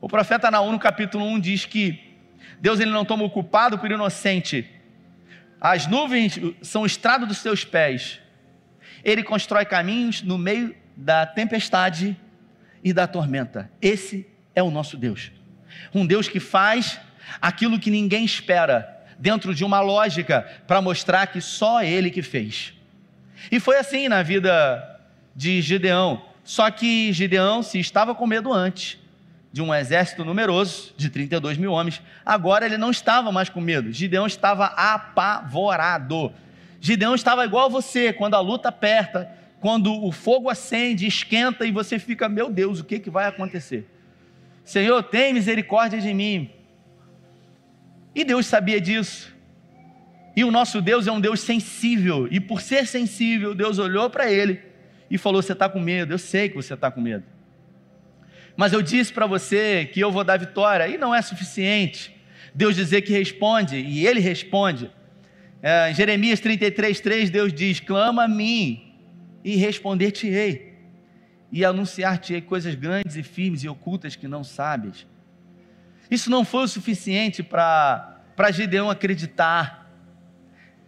O 0.00 0.08
profeta 0.08 0.50
Naum, 0.50 0.72
no 0.72 0.78
capítulo 0.78 1.24
1, 1.26 1.38
diz 1.38 1.66
que 1.66 2.16
Deus 2.58 2.80
ele 2.80 2.90
não 2.90 3.04
toma 3.04 3.24
o 3.24 3.30
culpado 3.30 3.78
por 3.78 3.90
inocente. 3.90 4.68
As 5.60 5.86
nuvens 5.86 6.40
são 6.62 6.82
o 6.82 6.86
estrado 6.86 7.26
dos 7.26 7.38
seus 7.38 7.64
pés. 7.64 8.18
Ele 9.04 9.22
constrói 9.22 9.66
caminhos 9.66 10.22
no 10.22 10.38
meio 10.38 10.74
da 10.96 11.26
tempestade 11.26 12.16
e 12.82 12.94
da 12.94 13.06
tormenta. 13.06 13.70
Esse 13.80 14.26
é 14.54 14.62
o 14.62 14.70
nosso 14.70 14.96
Deus. 14.96 15.30
Um 15.94 16.06
Deus 16.06 16.28
que 16.28 16.40
faz 16.40 16.98
aquilo 17.40 17.78
que 17.78 17.90
ninguém 17.90 18.24
espera 18.24 18.99
dentro 19.20 19.54
de 19.54 19.64
uma 19.64 19.80
lógica 19.80 20.48
para 20.66 20.80
mostrar 20.80 21.26
que 21.26 21.40
só 21.40 21.82
ele 21.82 22.10
que 22.10 22.22
fez. 22.22 22.72
E 23.52 23.60
foi 23.60 23.76
assim 23.76 24.08
na 24.08 24.22
vida 24.22 25.00
de 25.36 25.60
Gideão. 25.60 26.22
Só 26.42 26.70
que 26.70 27.12
Gideão, 27.12 27.62
se 27.62 27.78
estava 27.78 28.14
com 28.14 28.26
medo 28.26 28.52
antes 28.52 28.98
de 29.52 29.60
um 29.60 29.74
exército 29.74 30.24
numeroso, 30.24 30.94
de 30.96 31.10
32 31.10 31.58
mil 31.58 31.72
homens, 31.72 32.00
agora 32.24 32.64
ele 32.64 32.78
não 32.78 32.90
estava 32.90 33.30
mais 33.30 33.48
com 33.48 33.60
medo. 33.60 33.92
Gideão 33.92 34.26
estava 34.26 34.66
apavorado. 34.66 36.32
Gideão 36.80 37.14
estava 37.14 37.44
igual 37.44 37.66
a 37.66 37.68
você, 37.68 38.12
quando 38.12 38.34
a 38.34 38.40
luta 38.40 38.70
aperta, 38.70 39.30
quando 39.60 39.92
o 39.92 40.10
fogo 40.10 40.48
acende, 40.48 41.06
esquenta 41.06 41.66
e 41.66 41.70
você 41.70 41.98
fica, 41.98 42.28
meu 42.28 42.48
Deus, 42.48 42.80
o 42.80 42.84
que, 42.84 42.98
que 42.98 43.10
vai 43.10 43.26
acontecer? 43.26 43.86
Senhor, 44.64 45.02
tem 45.02 45.34
misericórdia 45.34 46.00
de 46.00 46.14
mim. 46.14 46.50
E 48.14 48.24
Deus 48.24 48.46
sabia 48.46 48.80
disso. 48.80 49.32
E 50.34 50.44
o 50.44 50.50
nosso 50.50 50.80
Deus 50.80 51.06
é 51.06 51.12
um 51.12 51.20
Deus 51.20 51.40
sensível. 51.40 52.28
E 52.30 52.40
por 52.40 52.60
ser 52.60 52.86
sensível, 52.86 53.54
Deus 53.54 53.78
olhou 53.78 54.08
para 54.08 54.30
ele 54.30 54.60
e 55.10 55.18
falou: 55.18 55.42
Você 55.42 55.52
está 55.52 55.68
com 55.68 55.80
medo? 55.80 56.12
Eu 56.12 56.18
sei 56.18 56.48
que 56.48 56.56
você 56.56 56.74
está 56.74 56.90
com 56.90 57.00
medo. 57.00 57.24
Mas 58.56 58.72
eu 58.72 58.82
disse 58.82 59.12
para 59.12 59.26
você 59.26 59.88
que 59.92 60.00
eu 60.00 60.10
vou 60.10 60.24
dar 60.24 60.38
vitória. 60.38 60.88
E 60.88 60.98
não 60.98 61.14
é 61.14 61.22
suficiente 61.22 62.20
Deus 62.54 62.74
dizer 62.74 63.02
que 63.02 63.12
responde. 63.12 63.76
E 63.76 64.06
ele 64.06 64.20
responde. 64.20 64.90
É, 65.62 65.90
em 65.90 65.94
Jeremias 65.94 66.40
33, 66.40 67.00
3, 67.00 67.30
Deus 67.30 67.52
diz: 67.52 67.80
Clama 67.80 68.24
a 68.24 68.28
mim 68.28 68.94
e 69.44 69.56
responder-te-ei. 69.56 70.70
E 71.52 71.64
anunciar-te-ei 71.64 72.40
coisas 72.40 72.74
grandes 72.74 73.16
e 73.16 73.22
firmes 73.22 73.64
e 73.64 73.68
ocultas 73.68 74.16
que 74.16 74.28
não 74.28 74.44
sabes. 74.44 75.06
Isso 76.10 76.30
não 76.30 76.44
foi 76.44 76.64
o 76.64 76.68
suficiente 76.68 77.42
para 77.42 78.50
Gideão 78.50 78.90
acreditar. 78.90 79.88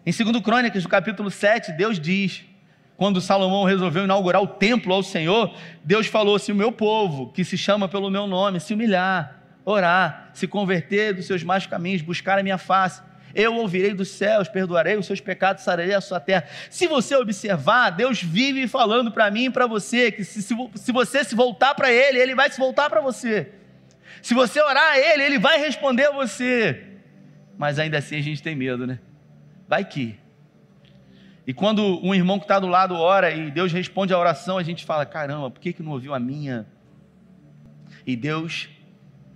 Em 0.04 0.12
2 0.12 0.42
Crônicas, 0.42 0.82
no 0.82 0.88
capítulo 0.88 1.30
7, 1.30 1.72
Deus 1.72 2.00
diz: 2.00 2.44
quando 2.96 3.20
Salomão 3.20 3.64
resolveu 3.64 4.04
inaugurar 4.04 4.42
o 4.42 4.46
templo 4.46 4.92
ao 4.92 5.02
Senhor, 5.02 5.54
Deus 5.84 6.06
falou: 6.06 6.38
se 6.38 6.50
o 6.52 6.54
meu 6.54 6.72
povo, 6.72 7.32
que 7.32 7.44
se 7.44 7.56
chama 7.56 7.88
pelo 7.88 8.10
meu 8.10 8.26
nome, 8.26 8.60
se 8.60 8.74
humilhar, 8.74 9.40
orar, 9.64 10.30
se 10.34 10.46
converter 10.46 11.14
dos 11.14 11.26
seus 11.26 11.42
más 11.42 11.66
caminhos, 11.66 12.02
buscar 12.02 12.38
a 12.38 12.42
minha 12.42 12.58
face, 12.58 13.02
eu 13.34 13.54
ouvirei 13.56 13.94
dos 13.94 14.08
céus, 14.08 14.48
perdoarei 14.48 14.96
os 14.96 15.06
seus 15.06 15.20
pecados, 15.20 15.64
sararei 15.64 15.94
a 15.94 16.00
sua 16.00 16.20
terra. 16.20 16.46
Se 16.68 16.86
você 16.86 17.16
observar, 17.16 17.90
Deus 17.90 18.22
vive 18.22 18.68
falando 18.68 19.10
para 19.10 19.30
mim 19.30 19.44
e 19.44 19.50
para 19.50 19.66
você 19.66 20.12
que 20.12 20.24
se, 20.24 20.42
se, 20.42 20.54
se 20.74 20.92
você 20.92 21.24
se 21.24 21.34
voltar 21.34 21.74
para 21.74 21.90
Ele, 21.92 22.18
Ele 22.18 22.34
vai 22.34 22.50
se 22.50 22.58
voltar 22.58 22.90
para 22.90 23.00
você. 23.00 23.52
Se 24.22 24.34
você 24.34 24.60
orar 24.60 24.92
a 24.92 24.98
Ele, 24.98 25.24
Ele 25.24 25.38
vai 25.38 25.58
responder 25.58 26.06
a 26.06 26.12
você. 26.12 27.00
Mas 27.58 27.78
ainda 27.78 27.98
assim 27.98 28.16
a 28.16 28.22
gente 28.22 28.42
tem 28.42 28.54
medo, 28.54 28.86
né? 28.86 29.00
Vai 29.68 29.84
que. 29.84 30.18
E 31.46 31.52
quando 31.52 32.00
um 32.04 32.14
irmão 32.14 32.38
que 32.38 32.44
está 32.44 32.60
do 32.60 32.68
lado 32.68 32.94
ora 32.94 33.32
e 33.32 33.50
Deus 33.50 33.72
responde 33.72 34.14
a 34.14 34.18
oração, 34.18 34.56
a 34.58 34.62
gente 34.62 34.84
fala: 34.84 35.04
caramba, 35.04 35.50
por 35.50 35.60
que, 35.60 35.72
que 35.72 35.82
não 35.82 35.92
ouviu 35.92 36.14
a 36.14 36.20
minha? 36.20 36.66
E 38.06 38.14
Deus 38.14 38.68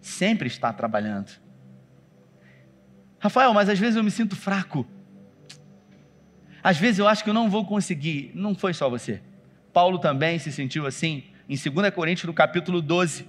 sempre 0.00 0.46
está 0.46 0.72
trabalhando. 0.72 1.30
Rafael, 3.18 3.52
mas 3.52 3.68
às 3.68 3.78
vezes 3.78 3.96
eu 3.96 4.04
me 4.04 4.10
sinto 4.10 4.36
fraco. 4.36 4.86
Às 6.62 6.76
vezes 6.78 6.98
eu 6.98 7.08
acho 7.08 7.24
que 7.24 7.30
eu 7.30 7.34
não 7.34 7.50
vou 7.50 7.64
conseguir. 7.64 8.30
Não 8.34 8.54
foi 8.54 8.72
só 8.72 8.88
você. 8.88 9.20
Paulo 9.72 9.98
também 9.98 10.38
se 10.38 10.52
sentiu 10.52 10.86
assim. 10.86 11.24
Em 11.48 11.56
2 11.56 11.90
Coríntios, 11.94 12.26
no 12.26 12.34
capítulo 12.34 12.80
12, 12.80 13.26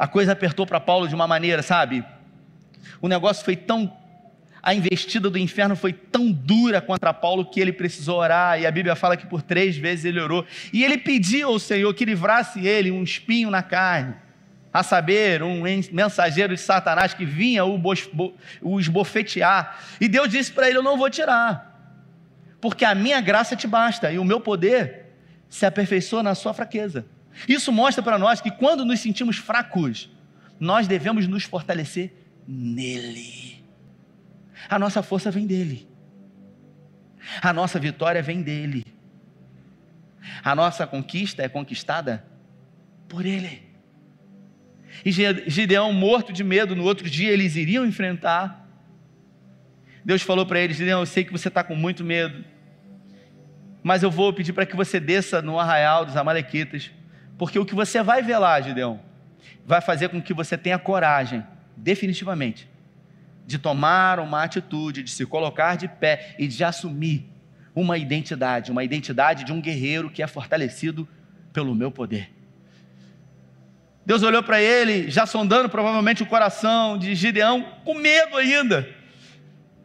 a 0.00 0.08
coisa 0.08 0.32
apertou 0.32 0.66
para 0.66 0.80
Paulo 0.80 1.06
de 1.06 1.14
uma 1.14 1.26
maneira, 1.26 1.60
sabe? 1.62 2.02
O 3.02 3.06
negócio 3.06 3.44
foi 3.44 3.54
tão. 3.54 3.94
A 4.62 4.72
investida 4.72 5.28
do 5.28 5.36
inferno 5.36 5.76
foi 5.76 5.92
tão 5.92 6.32
dura 6.32 6.80
contra 6.80 7.12
Paulo 7.12 7.44
que 7.44 7.60
ele 7.60 7.70
precisou 7.70 8.18
orar, 8.18 8.58
e 8.58 8.66
a 8.66 8.70
Bíblia 8.70 8.96
fala 8.96 9.14
que 9.14 9.26
por 9.26 9.42
três 9.42 9.76
vezes 9.76 10.06
ele 10.06 10.18
orou, 10.18 10.46
e 10.72 10.82
ele 10.82 10.96
pediu 10.96 11.48
ao 11.48 11.58
Senhor 11.58 11.92
que 11.92 12.06
livrasse 12.06 12.66
ele 12.66 12.90
um 12.90 13.02
espinho 13.02 13.50
na 13.50 13.62
carne, 13.62 14.14
a 14.72 14.82
saber, 14.82 15.42
um 15.42 15.62
mensageiro 15.92 16.54
de 16.54 16.60
Satanás 16.62 17.12
que 17.12 17.26
vinha 17.26 17.62
o 17.66 18.80
esbofetear, 18.80 19.78
e 20.00 20.08
Deus 20.08 20.30
disse 20.30 20.50
para 20.50 20.66
ele: 20.66 20.78
Eu 20.78 20.82
não 20.82 20.96
vou 20.96 21.10
tirar, 21.10 21.94
porque 22.58 22.86
a 22.86 22.94
minha 22.94 23.20
graça 23.20 23.54
te 23.54 23.66
basta, 23.66 24.10
e 24.10 24.18
o 24.18 24.24
meu 24.24 24.40
poder 24.40 25.08
se 25.50 25.66
aperfeiçoa 25.66 26.22
na 26.22 26.34
sua 26.34 26.54
fraqueza. 26.54 27.04
Isso 27.48 27.72
mostra 27.72 28.02
para 28.02 28.18
nós 28.18 28.40
que 28.40 28.50
quando 28.50 28.84
nos 28.84 29.00
sentimos 29.00 29.36
fracos, 29.36 30.10
nós 30.58 30.86
devemos 30.86 31.26
nos 31.26 31.44
fortalecer 31.44 32.12
nele. 32.46 33.64
A 34.68 34.78
nossa 34.78 35.02
força 35.02 35.30
vem 35.30 35.46
dele. 35.46 35.88
A 37.40 37.52
nossa 37.52 37.78
vitória 37.78 38.22
vem 38.22 38.42
dele. 38.42 38.84
A 40.42 40.54
nossa 40.54 40.86
conquista 40.86 41.42
é 41.42 41.48
conquistada 41.48 42.24
por 43.08 43.24
ele. 43.24 43.68
E 45.04 45.10
Gideão, 45.10 45.92
morto 45.92 46.32
de 46.32 46.44
medo, 46.44 46.76
no 46.76 46.84
outro 46.84 47.08
dia 47.08 47.30
eles 47.30 47.56
iriam 47.56 47.86
enfrentar. 47.86 48.68
Deus 50.04 50.22
falou 50.22 50.44
para 50.44 50.60
eles: 50.60 50.76
Gideão, 50.76 51.00
eu 51.00 51.06
sei 51.06 51.24
que 51.24 51.32
você 51.32 51.48
está 51.48 51.62
com 51.62 51.74
muito 51.74 52.04
medo, 52.04 52.44
mas 53.82 54.02
eu 54.02 54.10
vou 54.10 54.32
pedir 54.32 54.52
para 54.52 54.66
que 54.66 54.76
você 54.76 55.00
desça 55.00 55.40
no 55.40 55.58
arraial 55.58 56.04
dos 56.04 56.16
Amalequitas 56.16 56.90
porque 57.40 57.58
o 57.58 57.64
que 57.64 57.74
você 57.74 58.02
vai 58.02 58.22
ver 58.22 58.36
lá, 58.36 58.60
Gideão, 58.60 59.00
vai 59.64 59.80
fazer 59.80 60.10
com 60.10 60.20
que 60.20 60.34
você 60.34 60.58
tenha 60.58 60.78
coragem, 60.78 61.42
definitivamente, 61.74 62.68
de 63.46 63.58
tomar 63.58 64.20
uma 64.20 64.42
atitude, 64.42 65.02
de 65.02 65.10
se 65.10 65.24
colocar 65.24 65.74
de 65.74 65.88
pé 65.88 66.36
e 66.38 66.46
de 66.46 66.62
assumir 66.62 67.26
uma 67.74 67.96
identidade, 67.96 68.70
uma 68.70 68.84
identidade 68.84 69.42
de 69.42 69.54
um 69.54 69.60
guerreiro 69.62 70.10
que 70.10 70.22
é 70.22 70.26
fortalecido 70.26 71.08
pelo 71.50 71.74
meu 71.74 71.90
poder. 71.90 72.30
Deus 74.04 74.22
olhou 74.22 74.42
para 74.42 74.60
ele, 74.60 75.10
já 75.10 75.24
sondando 75.24 75.70
provavelmente 75.70 76.22
o 76.22 76.26
coração 76.26 76.98
de 76.98 77.14
Gideão, 77.14 77.64
com 77.86 77.94
medo 77.94 78.36
ainda. 78.36 78.86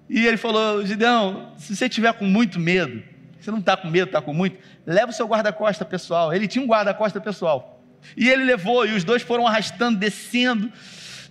E 0.09 0.27
ele 0.27 0.35
falou: 0.35 0.85
Gideão, 0.85 1.53
se 1.57 1.73
você 1.73 1.87
tiver 1.87 2.11
com 2.15 2.25
muito 2.25 2.59
medo, 2.59 3.01
você 3.45 3.51
não 3.51 3.59
está 3.59 3.77
com 3.77 3.87
medo, 3.87 4.07
está 4.07 4.21
com 4.21 4.33
muito? 4.33 4.57
Leva 4.87 5.11
o 5.11 5.13
seu 5.13 5.27
guarda-costa 5.27 5.85
pessoal. 5.85 6.33
Ele 6.33 6.47
tinha 6.47 6.63
um 6.63 6.67
guarda-costa 6.67 7.21
pessoal. 7.21 7.79
E 8.17 8.27
ele 8.27 8.43
levou, 8.43 8.85
e 8.87 8.93
os 8.93 9.03
dois 9.03 9.21
foram 9.21 9.45
arrastando, 9.47 9.99
descendo. 9.99 10.71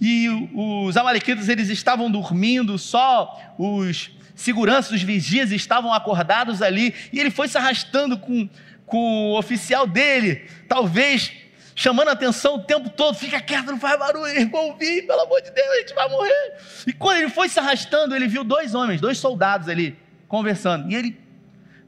E 0.00 0.28
os 0.54 0.96
amalequitas, 0.96 1.48
eles 1.48 1.68
estavam 1.68 2.08
dormindo, 2.08 2.78
só 2.78 3.54
os 3.58 4.12
seguranças, 4.34 4.92
os 4.92 5.02
vigias 5.02 5.50
estavam 5.50 5.92
acordados 5.92 6.62
ali. 6.62 6.94
E 7.12 7.18
ele 7.18 7.30
foi 7.30 7.48
se 7.48 7.58
arrastando 7.58 8.16
com, 8.16 8.48
com 8.86 9.32
o 9.32 9.38
oficial 9.38 9.84
dele, 9.84 10.48
talvez 10.68 11.32
chamando 11.76 12.06
a 12.06 12.12
atenção 12.12 12.54
o 12.54 12.62
tempo 12.62 12.88
todo, 12.88 13.16
fica 13.16 13.40
quieto, 13.40 13.66
não 13.66 13.80
faz 13.80 13.98
barulho, 13.98 14.28
irmão, 14.28 14.76
vi, 14.78 15.02
pelo 15.02 15.22
amor 15.22 15.42
de 15.42 15.50
Deus, 15.50 15.68
a 15.68 15.78
gente 15.80 15.92
vai 15.92 16.08
morrer. 16.08 16.54
E 16.86 16.92
quando 16.92 17.18
ele 17.18 17.28
foi 17.28 17.48
se 17.48 17.58
arrastando, 17.58 18.14
ele 18.14 18.28
viu 18.28 18.44
dois 18.44 18.76
homens, 18.76 19.00
dois 19.00 19.18
soldados 19.18 19.68
ali, 19.68 19.98
conversando. 20.28 20.88
E 20.88 20.94
ele 20.94 21.23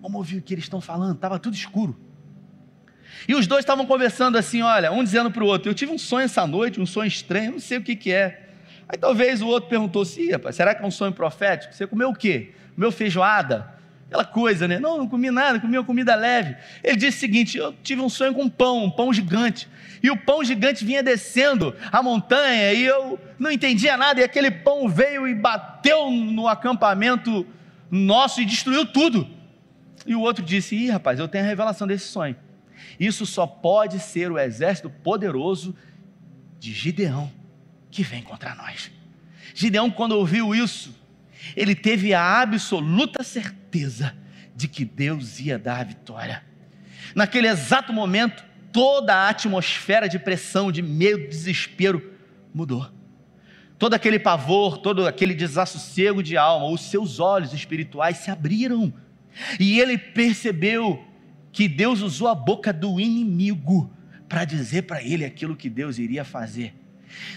Vamos 0.00 0.16
ouvir 0.16 0.38
o 0.38 0.42
que 0.42 0.54
eles 0.54 0.64
estão 0.64 0.80
falando, 0.80 1.14
estava 1.14 1.38
tudo 1.38 1.54
escuro. 1.54 1.98
E 3.28 3.34
os 3.34 3.46
dois 3.46 3.60
estavam 3.60 3.86
conversando 3.86 4.36
assim, 4.36 4.62
olha, 4.62 4.92
um 4.92 5.02
dizendo 5.02 5.30
para 5.30 5.42
o 5.42 5.46
outro, 5.46 5.70
eu 5.70 5.74
tive 5.74 5.92
um 5.92 5.98
sonho 5.98 6.24
essa 6.24 6.46
noite, 6.46 6.80
um 6.80 6.86
sonho 6.86 7.08
estranho, 7.08 7.52
não 7.52 7.60
sei 7.60 7.78
o 7.78 7.82
que, 7.82 7.96
que 7.96 8.12
é. 8.12 8.48
Aí 8.88 8.98
talvez 8.98 9.42
o 9.42 9.46
outro 9.46 9.68
perguntou 9.68 10.02
assim, 10.02 10.30
rapaz, 10.30 10.54
será 10.54 10.74
que 10.74 10.82
é 10.82 10.86
um 10.86 10.90
sonho 10.90 11.12
profético? 11.12 11.74
Você 11.74 11.86
comeu 11.86 12.10
o 12.10 12.14
quê? 12.14 12.52
Comeu 12.74 12.92
feijoada? 12.92 13.74
Aquela 14.06 14.24
coisa, 14.24 14.68
né? 14.68 14.78
Não, 14.78 14.98
não 14.98 15.08
comi 15.08 15.32
nada, 15.32 15.58
comi 15.58 15.76
uma 15.76 15.84
comida 15.84 16.14
leve. 16.14 16.56
Ele 16.84 16.96
disse 16.96 17.16
o 17.16 17.20
seguinte: 17.20 17.58
Eu 17.58 17.74
tive 17.82 18.00
um 18.00 18.08
sonho 18.08 18.32
com 18.32 18.42
um 18.42 18.48
pão, 18.48 18.84
um 18.84 18.90
pão 18.90 19.12
gigante. 19.12 19.68
E 20.00 20.08
o 20.10 20.16
pão 20.16 20.44
gigante 20.44 20.84
vinha 20.84 21.02
descendo 21.02 21.74
a 21.90 22.00
montanha 22.00 22.72
e 22.72 22.84
eu 22.84 23.18
não 23.36 23.50
entendia 23.50 23.96
nada. 23.96 24.20
E 24.20 24.24
aquele 24.24 24.50
pão 24.50 24.88
veio 24.88 25.26
e 25.26 25.34
bateu 25.34 26.08
no 26.08 26.46
acampamento 26.46 27.44
nosso 27.90 28.40
e 28.40 28.44
destruiu 28.44 28.86
tudo. 28.86 29.28
E 30.06 30.14
o 30.14 30.20
outro 30.20 30.44
disse: 30.44 30.76
Ih, 30.76 30.90
rapaz, 30.90 31.18
eu 31.18 31.28
tenho 31.28 31.44
a 31.44 31.48
revelação 31.48 31.86
desse 31.86 32.06
sonho. 32.06 32.36
Isso 32.98 33.26
só 33.26 33.46
pode 33.46 33.98
ser 33.98 34.30
o 34.30 34.38
exército 34.38 34.88
poderoso 34.88 35.74
de 36.58 36.72
Gideão 36.72 37.30
que 37.90 38.02
vem 38.02 38.22
contra 38.22 38.54
nós. 38.54 38.90
Gideão, 39.54 39.90
quando 39.90 40.12
ouviu 40.12 40.54
isso, 40.54 40.94
ele 41.56 41.74
teve 41.74 42.12
a 42.14 42.40
absoluta 42.40 43.22
certeza 43.22 44.14
de 44.54 44.68
que 44.68 44.84
Deus 44.84 45.40
ia 45.40 45.58
dar 45.58 45.80
a 45.80 45.84
vitória. 45.84 46.42
Naquele 47.14 47.48
exato 47.48 47.92
momento, 47.92 48.44
toda 48.72 49.14
a 49.14 49.28
atmosfera 49.28 50.08
de 50.08 50.18
pressão, 50.18 50.70
de 50.70 50.82
medo, 50.82 51.28
desespero 51.28 52.12
mudou. 52.52 52.90
Todo 53.78 53.94
aquele 53.94 54.18
pavor, 54.18 54.78
todo 54.78 55.06
aquele 55.06 55.34
desassossego 55.34 56.22
de 56.22 56.36
alma, 56.36 56.68
os 56.68 56.82
seus 56.82 57.20
olhos 57.20 57.52
espirituais 57.52 58.18
se 58.18 58.30
abriram 58.30 58.92
e 59.58 59.80
ele 59.80 59.98
percebeu 59.98 61.04
que 61.52 61.68
Deus 61.68 62.00
usou 62.00 62.28
a 62.28 62.34
boca 62.34 62.72
do 62.72 63.00
inimigo 63.00 63.90
para 64.28 64.44
dizer 64.44 64.82
para 64.82 65.02
ele 65.02 65.24
aquilo 65.24 65.56
que 65.56 65.70
Deus 65.70 65.98
iria 65.98 66.24
fazer. 66.24 66.74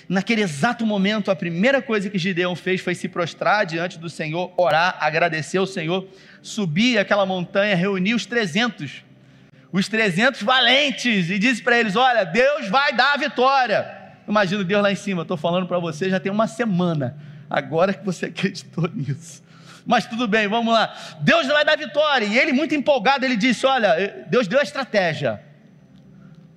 Naquele 0.08 0.42
exato 0.42 0.86
momento, 0.86 1.32
a 1.32 1.36
primeira 1.36 1.82
coisa 1.82 2.10
que 2.10 2.18
Gideão 2.18 2.56
fez 2.56 2.82
foi 2.82 2.96
se 2.96 3.08
prostrar 3.08 3.66
diante 3.66 3.98
do 3.98 4.10
Senhor, 4.10 4.52
orar, 4.58 4.98
agradecer 5.00 5.58
ao 5.58 5.66
Senhor, 5.66 6.08
subir 6.42 6.98
aquela 6.98 7.26
montanha, 7.26 7.76
reunir 7.76 8.14
os 8.14 8.26
300, 8.26 9.04
os 9.72 9.88
300 9.88 10.42
valentes, 10.42 11.30
e 11.30 11.38
disse 11.40 11.62
para 11.62 11.80
eles: 11.80 11.96
Olha, 11.96 12.24
Deus 12.24 12.68
vai 12.68 12.94
dar 12.94 13.14
a 13.14 13.18
vitória. 13.18 14.00
Imagina 14.28 14.64
Deus 14.64 14.82
lá 14.84 14.92
em 14.92 14.96
cima, 14.96 15.22
estou 15.22 15.38
falando 15.38 15.68
para 15.68 15.80
você 15.80 16.10
já 16.10 16.20
tem 16.20 16.32
uma 16.32 16.48
semana, 16.48 17.18
agora 17.50 17.94
que 17.94 18.06
você 18.06 18.28
acreditou 18.28 18.90
nisso. 18.94 19.42
Mas 19.86 20.06
tudo 20.06 20.28
bem, 20.28 20.48
vamos 20.48 20.74
lá. 20.74 20.94
Deus 21.22 21.48
vai 21.48 21.66
dar 21.66 21.78
vitória. 21.78 22.26
E 22.26 22.38
ele, 22.38 22.52
muito 22.52 22.76
empolgado, 22.76 23.26
ele 23.26 23.36
disse: 23.36 23.66
Olha, 23.66 24.26
Deus 24.28 24.48
deu 24.48 24.60
a 24.60 24.64
estratégia. 24.64 25.42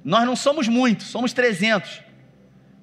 Nós 0.05 0.25
não 0.25 0.35
somos 0.35 0.69
muitos, 0.69 1.07
somos 1.07 1.33
300. 1.33 2.03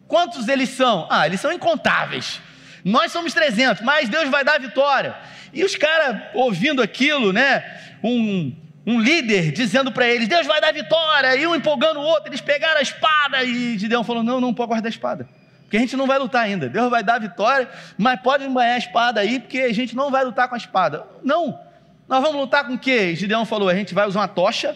Quantos 0.07 0.47
eles 0.47 0.69
são? 0.69 1.07
Ah, 1.09 1.27
eles 1.27 1.39
são 1.39 1.51
incontáveis. 1.51 2.41
Nós 2.83 3.11
somos 3.11 3.33
300, 3.33 3.83
mas 3.83 4.09
Deus 4.09 4.29
vai 4.29 4.43
dar 4.43 4.55
a 4.55 4.59
vitória. 4.59 5.15
E 5.53 5.63
os 5.63 5.75
caras 5.75 6.21
ouvindo 6.33 6.81
aquilo, 6.81 7.33
né? 7.33 7.63
Um, 8.03 8.55
um 8.85 8.99
líder 8.99 9.51
dizendo 9.51 9.91
para 9.91 10.07
eles: 10.07 10.27
Deus 10.27 10.47
vai 10.47 10.61
dar 10.61 10.73
vitória. 10.73 11.35
E 11.35 11.45
um 11.45 11.55
empolgando 11.55 11.99
o 11.99 12.03
outro. 12.03 12.29
Eles 12.29 12.41
pegaram 12.41 12.79
a 12.79 12.81
espada. 12.81 13.43
E 13.43 13.77
Gideão 13.77 14.03
falou: 14.03 14.23
Não, 14.23 14.39
não 14.39 14.53
pode 14.53 14.69
guardar 14.69 14.87
a 14.87 14.89
espada. 14.89 15.29
Porque 15.69 15.77
a 15.77 15.81
gente 15.81 15.95
não 15.95 16.07
vai 16.07 16.17
lutar 16.17 16.45
ainda. 16.45 16.67
Deus 16.67 16.89
vai 16.89 17.03
dar 17.03 17.17
a 17.17 17.19
vitória, 17.19 17.69
mas 17.95 18.19
pode 18.21 18.43
embanhar 18.43 18.73
a 18.73 18.79
espada 18.79 19.19
aí, 19.19 19.39
porque 19.39 19.59
a 19.59 19.71
gente 19.71 19.95
não 19.95 20.09
vai 20.09 20.25
lutar 20.25 20.49
com 20.49 20.55
a 20.55 20.57
espada. 20.57 21.05
Não. 21.23 21.59
Nós 22.07 22.23
vamos 22.23 22.41
lutar 22.41 22.65
com 22.65 22.73
o 22.73 22.79
quê? 22.79 23.15
Gideão 23.15 23.45
falou: 23.45 23.69
a 23.69 23.75
gente 23.75 23.93
vai 23.93 24.07
usar 24.07 24.21
uma 24.21 24.27
tocha, 24.27 24.75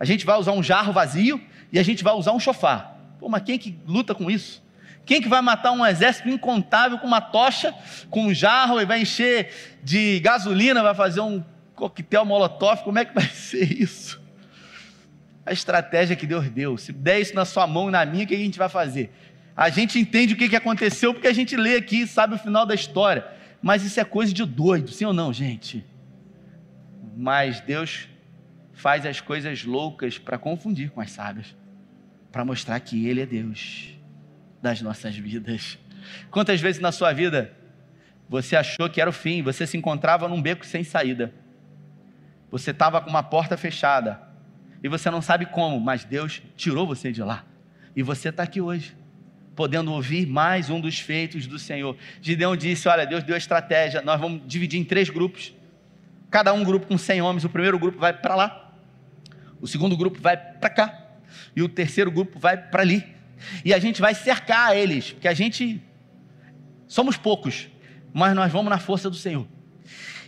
a 0.00 0.06
gente 0.06 0.24
vai 0.24 0.38
usar 0.38 0.52
um 0.52 0.62
jarro 0.62 0.90
vazio 0.90 1.38
e 1.70 1.78
a 1.78 1.82
gente 1.82 2.02
vai 2.02 2.14
usar 2.14 2.32
um 2.32 2.40
chofar. 2.40 2.96
Pô, 3.20 3.28
mas 3.28 3.42
quem 3.42 3.58
que 3.58 3.78
luta 3.86 4.14
com 4.14 4.30
isso? 4.30 4.62
Quem 5.04 5.20
que 5.20 5.28
vai 5.28 5.42
matar 5.42 5.70
um 5.70 5.84
exército 5.84 6.30
incontável 6.30 6.98
com 6.98 7.06
uma 7.06 7.20
tocha, 7.20 7.74
com 8.08 8.24
um 8.24 8.32
jarro 8.32 8.80
e 8.80 8.86
vai 8.86 9.02
encher 9.02 9.50
de 9.82 10.18
gasolina, 10.20 10.82
vai 10.82 10.94
fazer 10.94 11.20
um 11.20 11.44
coquetel 11.74 12.24
molotov? 12.24 12.82
Como 12.84 12.98
é 12.98 13.04
que 13.04 13.14
vai 13.14 13.26
ser 13.28 13.70
isso? 13.70 14.18
A 15.44 15.52
estratégia 15.52 16.16
que 16.16 16.26
Deus 16.26 16.48
deu. 16.48 16.78
Se 16.78 16.90
der 16.90 17.20
isso 17.20 17.34
na 17.34 17.44
sua 17.44 17.66
mão 17.66 17.90
e 17.90 17.92
na 17.92 18.06
minha, 18.06 18.24
o 18.24 18.26
que 18.26 18.34
a 18.34 18.38
gente 18.38 18.58
vai 18.58 18.70
fazer? 18.70 19.12
A 19.56 19.68
gente 19.68 19.98
entende 19.98 20.34
o 20.34 20.36
que 20.36 20.56
aconteceu 20.56 21.12
porque 21.12 21.28
a 21.28 21.32
gente 21.32 21.56
lê 21.56 21.76
aqui 21.76 22.02
e 22.02 22.06
sabe 22.06 22.34
o 22.34 22.38
final 22.38 22.64
da 22.64 22.74
história. 22.74 23.26
Mas 23.60 23.84
isso 23.84 24.00
é 24.00 24.04
coisa 24.04 24.32
de 24.32 24.44
doido, 24.44 24.90
sim 24.90 25.04
ou 25.04 25.12
não, 25.12 25.32
gente? 25.32 25.84
Mas 27.16 27.60
Deus 27.60 28.08
faz 28.72 29.04
as 29.04 29.20
coisas 29.20 29.64
loucas 29.64 30.18
para 30.18 30.38
confundir 30.38 30.90
com 30.90 31.00
as 31.00 31.10
sábias, 31.10 31.54
para 32.32 32.44
mostrar 32.44 32.80
que 32.80 33.06
Ele 33.06 33.20
é 33.20 33.26
Deus 33.26 33.94
das 34.60 34.80
nossas 34.80 35.14
vidas. 35.16 35.78
Quantas 36.30 36.60
vezes 36.60 36.80
na 36.80 36.90
sua 36.90 37.12
vida 37.12 37.54
você 38.28 38.56
achou 38.56 38.88
que 38.88 39.00
era 39.00 39.10
o 39.10 39.12
fim, 39.12 39.42
você 39.42 39.66
se 39.66 39.76
encontrava 39.76 40.26
num 40.26 40.40
beco 40.40 40.64
sem 40.64 40.82
saída, 40.82 41.32
você 42.50 42.70
estava 42.70 43.00
com 43.00 43.10
uma 43.10 43.22
porta 43.22 43.56
fechada 43.56 44.20
e 44.82 44.88
você 44.88 45.10
não 45.10 45.20
sabe 45.20 45.46
como, 45.46 45.78
mas 45.78 46.04
Deus 46.04 46.42
tirou 46.56 46.86
você 46.86 47.12
de 47.12 47.22
lá 47.22 47.44
e 47.94 48.02
você 48.02 48.30
está 48.30 48.42
aqui 48.42 48.60
hoje 48.60 48.96
podendo 49.54 49.92
ouvir 49.92 50.26
mais 50.26 50.70
um 50.70 50.80
dos 50.80 50.98
feitos 50.98 51.46
do 51.46 51.58
Senhor. 51.58 51.96
Gideão 52.20 52.56
disse: 52.56 52.88
Olha, 52.88 53.06
Deus 53.06 53.22
deu 53.22 53.34
a 53.34 53.38
estratégia, 53.38 54.02
nós 54.02 54.20
vamos 54.20 54.42
dividir 54.46 54.80
em 54.80 54.84
três 54.84 55.10
grupos, 55.10 55.54
cada 56.30 56.52
um 56.52 56.64
grupo 56.64 56.86
com 56.86 56.96
100 56.96 57.22
homens. 57.22 57.44
O 57.44 57.48
primeiro 57.48 57.78
grupo 57.78 57.98
vai 57.98 58.12
para 58.12 58.34
lá, 58.34 58.74
o 59.60 59.66
segundo 59.66 59.96
grupo 59.96 60.20
vai 60.20 60.36
para 60.36 60.70
cá, 60.70 61.06
e 61.54 61.62
o 61.62 61.68
terceiro 61.68 62.10
grupo 62.10 62.38
vai 62.38 62.56
para 62.56 62.82
ali. 62.82 63.04
E 63.64 63.74
a 63.74 63.78
gente 63.78 64.00
vai 64.00 64.14
cercar 64.14 64.76
eles, 64.76 65.12
porque 65.12 65.28
a 65.28 65.34
gente 65.34 65.82
somos 66.86 67.16
poucos, 67.16 67.68
mas 68.12 68.34
nós 68.34 68.52
vamos 68.52 68.70
na 68.70 68.78
força 68.78 69.10
do 69.10 69.16
Senhor. 69.16 69.46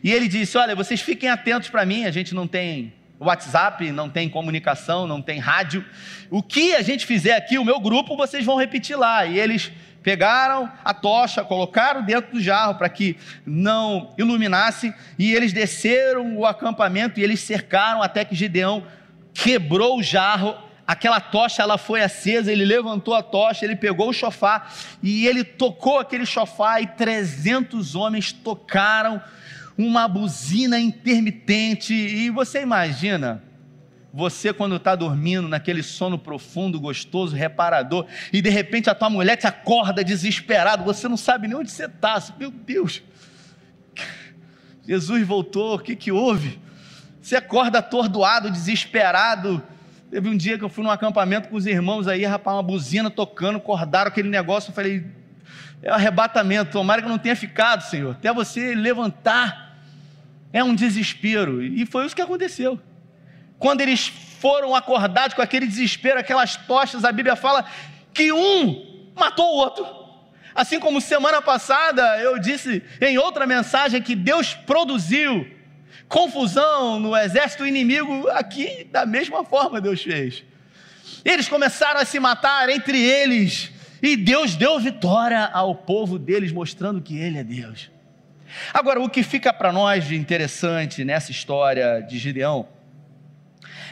E 0.03 0.13
ele 0.13 0.29
disse: 0.29 0.59
Olha, 0.59 0.75
vocês 0.75 1.01
fiquem 1.01 1.29
atentos 1.29 1.71
para 1.71 1.87
mim, 1.87 2.05
a 2.05 2.11
gente 2.11 2.35
não 2.35 2.47
tem 2.47 2.93
WhatsApp, 3.19 3.91
não 3.91 4.09
tem 4.09 4.29
comunicação, 4.29 5.07
não 5.07 5.23
tem 5.23 5.39
rádio. 5.39 5.85
O 6.31 6.43
que 6.43 6.75
a 6.75 6.83
gente 6.83 7.07
fizer 7.07 7.37
aqui, 7.37 7.59
o 7.59 7.65
meu 7.65 7.81
grupo, 7.81 8.17
vocês 8.17 8.45
vão 8.45 8.57
repetir 8.57 8.97
lá. 8.97 9.25
E 9.25 9.39
eles 9.39 9.71
pegaram 10.03 10.71
a 10.85 10.93
tocha, 10.93 11.43
colocaram 11.43 12.03
dentro 12.03 12.33
do 12.33 12.41
jarro 12.41 12.75
para 12.75 12.91
que 12.91 13.17
não 13.47 14.13
iluminasse, 14.19 14.95
e 15.19 15.35
eles 15.35 15.53
desceram 15.53 16.37
o 16.37 16.45
acampamento 16.45 17.19
e 17.19 17.23
eles 17.23 17.41
cercaram 17.41 18.03
até 18.03 18.23
que 18.23 18.35
Gideão 18.35 18.85
quebrou 19.33 19.99
o 19.99 20.03
jarro. 20.03 20.55
Aquela 20.87 21.19
tocha 21.19 21.63
ela 21.63 21.79
foi 21.79 22.03
acesa, 22.03 22.53
ele 22.53 22.67
levantou 22.67 23.15
a 23.15 23.23
tocha, 23.23 23.65
ele 23.65 23.75
pegou 23.75 24.11
o 24.11 24.13
chofar 24.13 24.71
e 25.03 25.27
ele 25.27 25.43
tocou 25.43 25.99
aquele 25.99 26.27
chofar 26.27 26.83
e 26.83 26.87
300 26.87 27.95
homens 27.95 28.31
tocaram 28.31 29.23
uma 29.77 30.07
buzina 30.07 30.79
intermitente. 30.79 31.93
E 31.93 32.31
você 32.31 32.63
imagina, 32.63 33.43
você 34.13 34.53
quando 34.53 34.77
está 34.77 34.95
dormindo 34.95 35.49
naquele 35.49 35.83
sono 35.83 36.17
profundo, 36.19 36.79
gostoso, 36.79 37.35
reparador, 37.35 38.07
e 38.33 38.41
de 38.41 38.49
repente 38.49 38.89
a 38.89 38.95
tua 38.95 39.11
mulher 39.11 39.37
te 39.37 39.47
acorda 39.47 40.05
desesperado, 40.05 40.85
você 40.85 41.09
não 41.09 41.17
sabe 41.17 41.49
nem 41.49 41.57
onde 41.57 41.71
você 41.71 41.87
está. 41.87 42.23
Meu 42.39 42.51
Deus, 42.51 43.03
Jesus 44.87 45.27
voltou, 45.27 45.75
o 45.75 45.79
que, 45.79 45.97
que 45.97 46.13
houve? 46.13 46.61
Você 47.21 47.37
acorda 47.37 47.79
atordoado, 47.79 48.51
desesperado. 48.51 49.63
Teve 50.11 50.29
um 50.29 50.37
dia 50.37 50.57
que 50.57 50.63
eu 50.63 50.69
fui 50.69 50.85
num 50.85 50.91
acampamento 50.91 51.49
com 51.49 51.57
os 51.57 51.67
irmãos 51.67 52.07
aí, 52.07 52.25
rapaz, 52.25 52.57
uma 52.57 52.63
buzina 52.63 53.11
tocando, 53.11 53.57
acordaram 53.57 54.09
aquele 54.09 54.29
negócio. 54.29 54.71
Eu 54.71 54.75
falei, 54.75 55.05
é 55.83 55.91
um 55.91 55.95
arrebatamento, 55.95 56.71
tomara 56.71 57.03
que 57.03 57.09
eu 57.09 57.11
não 57.11 57.19
tenha 57.19 57.35
ficado, 57.35 57.81
Senhor, 57.81 58.13
até 58.13 58.33
você 58.33 58.75
levantar 58.75 59.64
é 60.55 60.63
um 60.63 60.73
desespero. 60.73 61.61
E 61.63 61.85
foi 61.85 62.07
isso 62.07 62.15
que 62.15 62.23
aconteceu. 62.23 62.79
Quando 63.59 63.81
eles 63.81 64.07
foram 64.07 64.73
acordados 64.73 65.35
com 65.35 65.43
aquele 65.43 65.67
desespero, 65.67 66.21
aquelas 66.21 66.57
tochas, 66.57 67.05
a 67.05 67.11
Bíblia 67.11 67.35
fala 67.35 67.67
que 68.15 68.33
um 68.33 69.11
matou 69.17 69.45
o 69.45 69.57
outro. 69.57 69.85
Assim 70.55 70.79
como 70.79 71.01
semana 71.01 71.43
passada 71.43 72.21
eu 72.21 72.39
disse 72.39 72.81
em 73.01 73.19
outra 73.19 73.45
mensagem 73.49 74.01
que 74.01 74.15
Deus 74.15 74.55
produziu 74.55 75.45
confusão 76.09 77.01
no 77.01 77.17
exército 77.17 77.67
inimigo, 77.67 78.29
aqui 78.29 78.87
da 78.93 79.05
mesma 79.05 79.45
forma 79.45 79.81
Deus 79.81 80.01
fez. 80.01 80.45
Eles 81.25 81.49
começaram 81.49 81.99
a 81.99 82.05
se 82.05 82.21
matar 82.21 82.69
entre 82.69 83.01
eles, 83.01 83.73
e 84.01 84.17
Deus 84.17 84.55
deu 84.55 84.79
vitória 84.79 85.47
ao 85.47 85.75
povo 85.75 86.17
deles, 86.17 86.53
mostrando 86.53 87.01
que 87.01 87.19
Ele 87.19 87.39
é 87.39 87.43
Deus. 87.43 87.91
Agora, 88.73 89.01
o 89.01 89.09
que 89.09 89.23
fica 89.23 89.53
para 89.53 89.73
nós 89.73 90.07
de 90.07 90.17
interessante 90.17 91.05
nessa 91.05 91.31
história 91.31 92.01
de 92.01 92.19
Gideão 92.19 92.69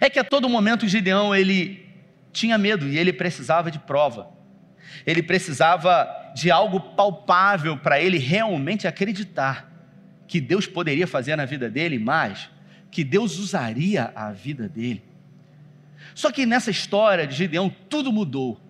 é 0.00 0.08
que 0.08 0.18
a 0.18 0.24
todo 0.24 0.48
momento 0.48 0.88
Gideão 0.88 1.34
ele 1.34 1.86
tinha 2.32 2.56
medo 2.58 2.88
e 2.88 2.98
ele 2.98 3.12
precisava 3.12 3.70
de 3.70 3.78
prova. 3.78 4.28
Ele 5.06 5.22
precisava 5.22 6.08
de 6.34 6.50
algo 6.50 6.80
palpável 6.80 7.76
para 7.76 8.00
ele 8.00 8.18
realmente 8.18 8.86
acreditar 8.86 9.70
que 10.26 10.40
Deus 10.40 10.66
poderia 10.66 11.06
fazer 11.06 11.36
na 11.36 11.44
vida 11.44 11.68
dele, 11.68 11.98
mas 11.98 12.50
que 12.90 13.04
Deus 13.04 13.38
usaria 13.38 14.12
a 14.14 14.32
vida 14.32 14.68
dele. 14.68 15.02
Só 16.14 16.30
que 16.30 16.46
nessa 16.46 16.70
história 16.70 17.26
de 17.26 17.34
Gideão 17.34 17.74
tudo 17.88 18.12
mudou 18.12 18.60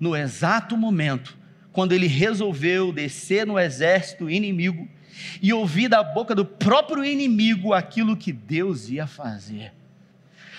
no 0.00 0.16
exato 0.16 0.76
momento 0.76 1.36
quando 1.72 1.92
ele 1.92 2.06
resolveu 2.06 2.92
descer 2.92 3.46
no 3.46 3.58
exército 3.58 4.28
inimigo 4.28 4.88
e 5.40 5.52
ouvir 5.52 5.88
da 5.88 6.02
boca 6.02 6.34
do 6.34 6.44
próprio 6.44 7.04
inimigo 7.04 7.72
aquilo 7.72 8.16
que 8.16 8.32
Deus 8.32 8.88
ia 8.88 9.06
fazer. 9.06 9.72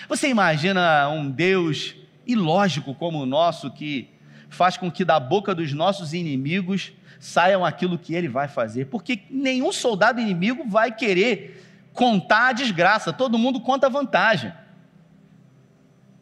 Você 0.07 0.27
imagina 0.27 1.09
um 1.09 1.29
Deus 1.29 1.95
ilógico 2.25 2.93
como 2.95 3.21
o 3.21 3.25
nosso 3.25 3.71
que 3.71 4.09
faz 4.49 4.77
com 4.77 4.91
que 4.91 5.05
da 5.05 5.19
boca 5.19 5.53
dos 5.53 5.73
nossos 5.73 6.13
inimigos 6.13 6.91
saiam 7.19 7.65
aquilo 7.65 7.97
que 7.97 8.15
ele 8.15 8.27
vai 8.27 8.47
fazer, 8.47 8.85
porque 8.85 9.21
nenhum 9.29 9.71
soldado 9.71 10.19
inimigo 10.19 10.63
vai 10.67 10.91
querer 10.95 11.63
contar 11.93 12.49
a 12.49 12.53
desgraça, 12.53 13.11
todo 13.11 13.37
mundo 13.37 13.59
conta 13.59 13.87
a 13.87 13.89
vantagem. 13.89 14.53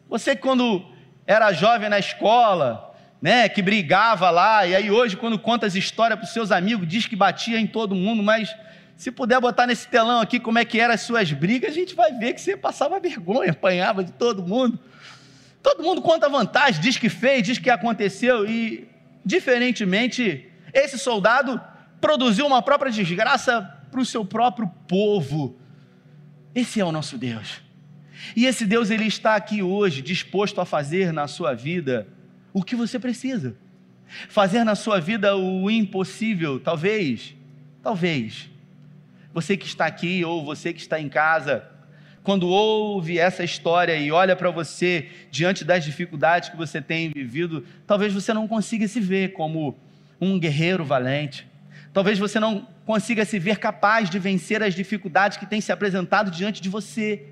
Você, 0.08 0.34
quando 0.34 0.84
era 1.26 1.52
jovem 1.52 1.88
na 1.88 1.98
escola, 1.98 2.87
né, 3.20 3.48
que 3.48 3.60
brigava 3.60 4.30
lá, 4.30 4.66
e 4.66 4.76
aí 4.76 4.90
hoje, 4.90 5.16
quando 5.16 5.38
conta 5.38 5.66
as 5.66 5.74
histórias 5.74 6.18
para 6.18 6.26
os 6.26 6.32
seus 6.32 6.52
amigos, 6.52 6.86
diz 6.86 7.06
que 7.06 7.16
batia 7.16 7.58
em 7.58 7.66
todo 7.66 7.94
mundo, 7.94 8.22
mas 8.22 8.54
se 8.96 9.10
puder 9.10 9.40
botar 9.40 9.66
nesse 9.66 9.88
telão 9.88 10.20
aqui 10.20 10.38
como 10.38 10.58
é 10.58 10.64
que 10.64 10.80
eram 10.80 10.94
as 10.94 11.00
suas 11.00 11.32
brigas, 11.32 11.70
a 11.70 11.74
gente 11.74 11.94
vai 11.94 12.12
ver 12.12 12.34
que 12.34 12.40
você 12.40 12.56
passava 12.56 13.00
vergonha, 13.00 13.50
apanhava 13.50 14.04
de 14.04 14.12
todo 14.12 14.46
mundo. 14.46 14.78
Todo 15.62 15.82
mundo 15.82 16.00
conta 16.00 16.28
vantagem, 16.28 16.80
diz 16.80 16.96
que 16.96 17.08
fez, 17.08 17.42
diz 17.42 17.58
que 17.58 17.70
aconteceu, 17.70 18.48
e 18.48 18.88
diferentemente, 19.24 20.48
esse 20.72 20.98
soldado 20.98 21.60
produziu 22.00 22.46
uma 22.46 22.62
própria 22.62 22.90
desgraça 22.92 23.62
para 23.90 24.00
o 24.00 24.06
seu 24.06 24.24
próprio 24.24 24.68
povo. 24.86 25.58
Esse 26.54 26.80
é 26.80 26.84
o 26.84 26.92
nosso 26.92 27.18
Deus. 27.18 27.60
E 28.36 28.46
esse 28.46 28.64
Deus, 28.64 28.90
ele 28.90 29.06
está 29.06 29.34
aqui 29.34 29.62
hoje, 29.62 30.02
disposto 30.02 30.60
a 30.60 30.64
fazer 30.64 31.12
na 31.12 31.26
sua 31.26 31.54
vida 31.54 32.06
o 32.52 32.62
que 32.62 32.76
você 32.76 32.98
precisa. 32.98 33.56
Fazer 34.28 34.64
na 34.64 34.74
sua 34.74 35.00
vida 35.00 35.36
o 35.36 35.70
impossível, 35.70 36.58
talvez, 36.58 37.34
talvez. 37.82 38.50
Você 39.34 39.56
que 39.56 39.66
está 39.66 39.86
aqui 39.86 40.24
ou 40.24 40.44
você 40.44 40.72
que 40.72 40.80
está 40.80 40.98
em 40.98 41.08
casa, 41.08 41.68
quando 42.22 42.48
ouve 42.48 43.18
essa 43.18 43.44
história 43.44 43.96
e 43.96 44.10
olha 44.10 44.34
para 44.34 44.50
você 44.50 45.08
diante 45.30 45.64
das 45.64 45.84
dificuldades 45.84 46.48
que 46.48 46.56
você 46.56 46.80
tem 46.80 47.10
vivido, 47.10 47.64
talvez 47.86 48.12
você 48.12 48.34
não 48.34 48.48
consiga 48.48 48.88
se 48.88 49.00
ver 49.00 49.32
como 49.32 49.78
um 50.20 50.38
guerreiro 50.38 50.84
valente. 50.84 51.46
Talvez 51.92 52.18
você 52.18 52.38
não 52.38 52.66
consiga 52.84 53.24
se 53.24 53.38
ver 53.38 53.58
capaz 53.58 54.10
de 54.10 54.18
vencer 54.18 54.62
as 54.62 54.74
dificuldades 54.74 55.38
que 55.38 55.46
têm 55.46 55.60
se 55.60 55.72
apresentado 55.72 56.30
diante 56.30 56.60
de 56.60 56.68
você, 56.68 57.26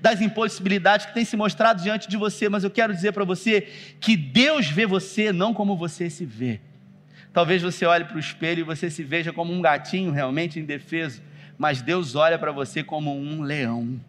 das 0.00 0.20
impossibilidades 0.20 1.06
que 1.06 1.14
têm 1.14 1.24
se 1.24 1.36
mostrado 1.36 1.82
diante 1.82 2.08
de 2.08 2.16
você, 2.16 2.48
mas 2.48 2.64
eu 2.64 2.70
quero 2.70 2.94
dizer 2.94 3.12
para 3.12 3.24
você 3.24 3.62
que 4.00 4.16
Deus 4.16 4.68
vê 4.68 4.86
você 4.86 5.32
não 5.32 5.54
como 5.54 5.76
você 5.76 6.10
se 6.10 6.24
vê. 6.24 6.60
Talvez 7.32 7.62
você 7.62 7.84
olhe 7.84 8.04
para 8.04 8.16
o 8.16 8.20
espelho 8.20 8.60
e 8.60 8.62
você 8.62 8.90
se 8.90 9.02
veja 9.02 9.32
como 9.32 9.52
um 9.52 9.60
gatinho 9.60 10.10
realmente 10.10 10.58
indefeso, 10.58 11.22
mas 11.58 11.82
Deus 11.82 12.14
olha 12.14 12.38
para 12.38 12.52
você 12.52 12.82
como 12.82 13.14
um 13.14 13.42
leão. 13.42 14.00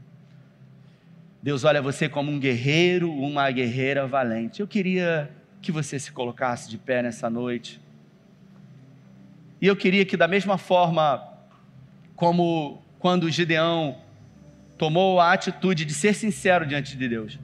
Deus 1.41 1.63
olha 1.63 1.81
você 1.81 2.09
como 2.09 2.31
um 2.31 2.39
guerreiro, 2.39 3.11
uma 3.11 3.49
guerreira 3.51 4.07
valente. 4.07 4.59
Eu 4.59 4.67
queria 4.67 5.29
que 5.61 5.71
você 5.71 5.99
se 5.99 6.11
colocasse 6.11 6.69
de 6.69 6.77
pé 6.77 7.01
nessa 7.01 7.29
noite. 7.29 7.79
E 9.61 9.67
eu 9.67 9.75
queria 9.75 10.05
que, 10.05 10.15
da 10.15 10.27
mesma 10.27 10.57
forma 10.57 11.27
como 12.15 12.81
quando 12.99 13.29
Gideão 13.29 13.97
tomou 14.77 15.19
a 15.19 15.33
atitude 15.33 15.85
de 15.85 15.93
ser 15.93 16.13
sincero 16.13 16.65
diante 16.65 16.95
de 16.95 17.07
Deus, 17.07 17.39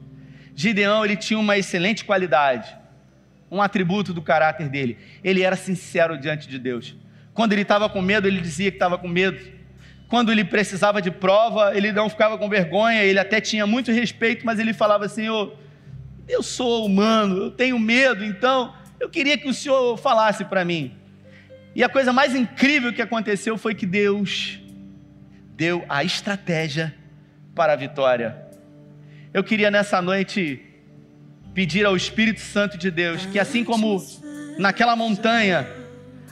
Gideão 0.55 1.03
ele 1.03 1.15
tinha 1.15 1.39
uma 1.39 1.57
excelente 1.57 2.05
qualidade, 2.05 2.75
um 3.49 3.61
atributo 3.61 4.13
do 4.13 4.21
caráter 4.21 4.69
dele. 4.69 4.97
Ele 5.23 5.41
era 5.41 5.55
sincero 5.55 6.17
diante 6.17 6.47
de 6.47 6.59
Deus. 6.59 6.95
Quando 7.33 7.53
ele 7.53 7.63
estava 7.63 7.89
com 7.89 8.01
medo, 8.01 8.27
ele 8.27 8.39
dizia 8.39 8.69
que 8.69 8.75
estava 8.75 8.97
com 8.97 9.07
medo. 9.07 9.39
Quando 10.07 10.31
ele 10.31 10.43
precisava 10.43 11.01
de 11.01 11.09
prova, 11.09 11.75
ele 11.75 11.91
não 11.91 12.07
ficava 12.07 12.37
com 12.37 12.47
vergonha, 12.47 13.03
ele 13.03 13.17
até 13.17 13.41
tinha 13.41 13.65
muito 13.65 13.91
respeito, 13.91 14.45
mas 14.45 14.59
ele 14.59 14.73
falava 14.73 15.05
assim: 15.05 15.27
oh, 15.29 15.53
eu 16.27 16.43
sou 16.43 16.85
humano, 16.85 17.37
eu 17.37 17.51
tenho 17.51 17.79
medo, 17.79 18.23
então 18.23 18.73
eu 18.99 19.09
queria 19.09 19.37
que 19.37 19.47
o 19.47 19.53
senhor 19.53 19.97
falasse 19.97 20.45
para 20.45 20.63
mim. 20.63 20.95
E 21.75 21.83
a 21.83 21.89
coisa 21.89 22.13
mais 22.13 22.35
incrível 22.35 22.93
que 22.93 23.01
aconteceu 23.01 23.57
foi 23.57 23.73
que 23.73 23.87
Deus 23.87 24.59
deu 25.55 25.83
a 25.89 26.03
estratégia 26.03 26.93
para 27.55 27.73
a 27.73 27.75
vitória. 27.75 28.35
Eu 29.33 29.43
queria 29.43 29.69
nessa 29.69 30.01
noite 30.01 30.61
pedir 31.53 31.85
ao 31.85 31.95
Espírito 31.95 32.41
Santo 32.41 32.77
de 32.77 32.89
Deus 32.89 33.25
que, 33.27 33.39
assim 33.39 33.63
como 33.63 34.03
naquela 34.57 34.95
montanha, 34.95 35.67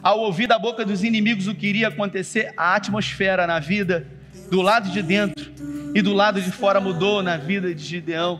ao 0.02 0.20
ouvir 0.20 0.48
da 0.48 0.58
boca 0.58 0.84
dos 0.84 1.04
inimigos 1.04 1.48
o 1.48 1.54
que 1.54 1.68
iria 1.68 1.90
acontecer, 1.90 2.54
a 2.58 2.76
atmosfera 2.76 3.46
na 3.46 3.60
vida 3.60 4.08
do 4.50 4.62
lado 4.62 4.90
de 4.90 5.02
dentro 5.02 5.52
e 5.94 6.02
do 6.02 6.14
lado 6.14 6.42
de 6.42 6.52
fora 6.52 6.82
mudou 6.82 7.22
na 7.22 7.38
vida 7.38 7.74
de 7.74 7.84
Gideão. 7.84 8.40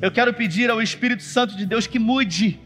Eu 0.00 0.10
quero 0.10 0.32
pedir 0.32 0.70
ao 0.70 0.80
Espírito 0.80 1.22
Santo 1.22 1.56
de 1.56 1.66
Deus 1.66 1.86
que 1.86 1.98
mude 1.98 2.58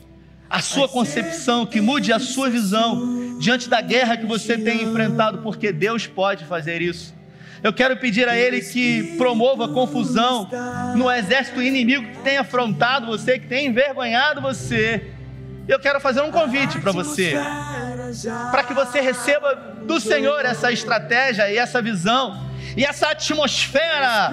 a 0.49 0.61
sua 0.61 0.88
concepção, 0.88 1.66
que 1.66 1.81
mude 1.81 2.12
a 2.12 2.18
sua 2.18 2.49
visão 2.49 3.38
diante 3.38 3.68
da 3.68 3.81
guerra 3.81 4.16
que 4.16 4.27
você 4.27 4.57
tem 4.57 4.83
enfrentado, 4.83 5.38
porque 5.38 5.73
Deus 5.73 6.07
pode 6.07 6.44
fazer 6.44 6.81
isso. 6.81 7.18
Eu 7.62 7.73
quero 7.73 7.97
pedir 7.97 8.29
a 8.29 8.37
Ele 8.37 8.61
que 8.61 9.16
promova 9.16 9.68
confusão 9.68 10.49
no 10.94 11.11
exército 11.11 11.61
inimigo 11.61 12.07
que 12.07 12.18
tem 12.18 12.38
afrontado 12.38 13.07
você, 13.07 13.38
que 13.38 13.47
tem 13.47 13.66
envergonhado 13.66 14.40
você. 14.40 15.11
Eu 15.66 15.79
quero 15.79 16.01
fazer 16.01 16.23
um 16.23 16.31
convite 16.31 16.79
para 16.81 16.92
você, 16.92 17.35
para 18.51 18.62
que 18.62 18.73
você 18.73 19.01
receba 19.01 19.55
do 19.85 20.01
Senhor 20.01 20.44
essa 20.44 20.73
estratégia 20.73 21.51
e 21.51 21.59
essa 21.59 21.83
visão 21.83 22.49
e 22.77 22.85
essa 22.85 23.09
atmosfera. 23.11 24.33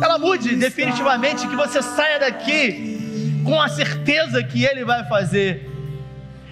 Ela 0.00 0.18
mude 0.18 0.56
definitivamente, 0.56 1.46
que 1.46 1.56
você 1.56 1.82
saia 1.82 2.18
daqui 2.18 3.40
com 3.44 3.60
a 3.60 3.68
certeza 3.68 4.42
que 4.42 4.64
ele 4.64 4.84
vai 4.84 5.04
fazer. 5.04 5.70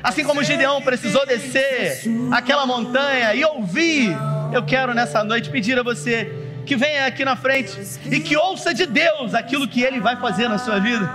Assim 0.02 0.22
como 0.22 0.44
Gideão 0.44 0.82
precisou 0.82 1.24
descer 1.24 2.02
aquela 2.30 2.66
montanha 2.66 3.34
e 3.34 3.42
ouvir, 3.44 4.14
eu 4.52 4.62
quero 4.62 4.94
nessa 4.94 5.22
noite 5.24 5.50
pedir 5.50 5.78
a 5.78 5.82
você 5.82 6.32
que 6.64 6.76
venha 6.76 7.06
aqui 7.06 7.24
na 7.24 7.36
frente 7.36 7.78
e 8.10 8.20
que 8.20 8.36
ouça 8.36 8.72
de 8.72 8.86
Deus 8.86 9.34
aquilo 9.34 9.68
que 9.68 9.82
ele 9.82 10.00
vai 10.00 10.16
fazer 10.16 10.48
na 10.48 10.58
sua 10.58 10.78
vida. 10.78 11.10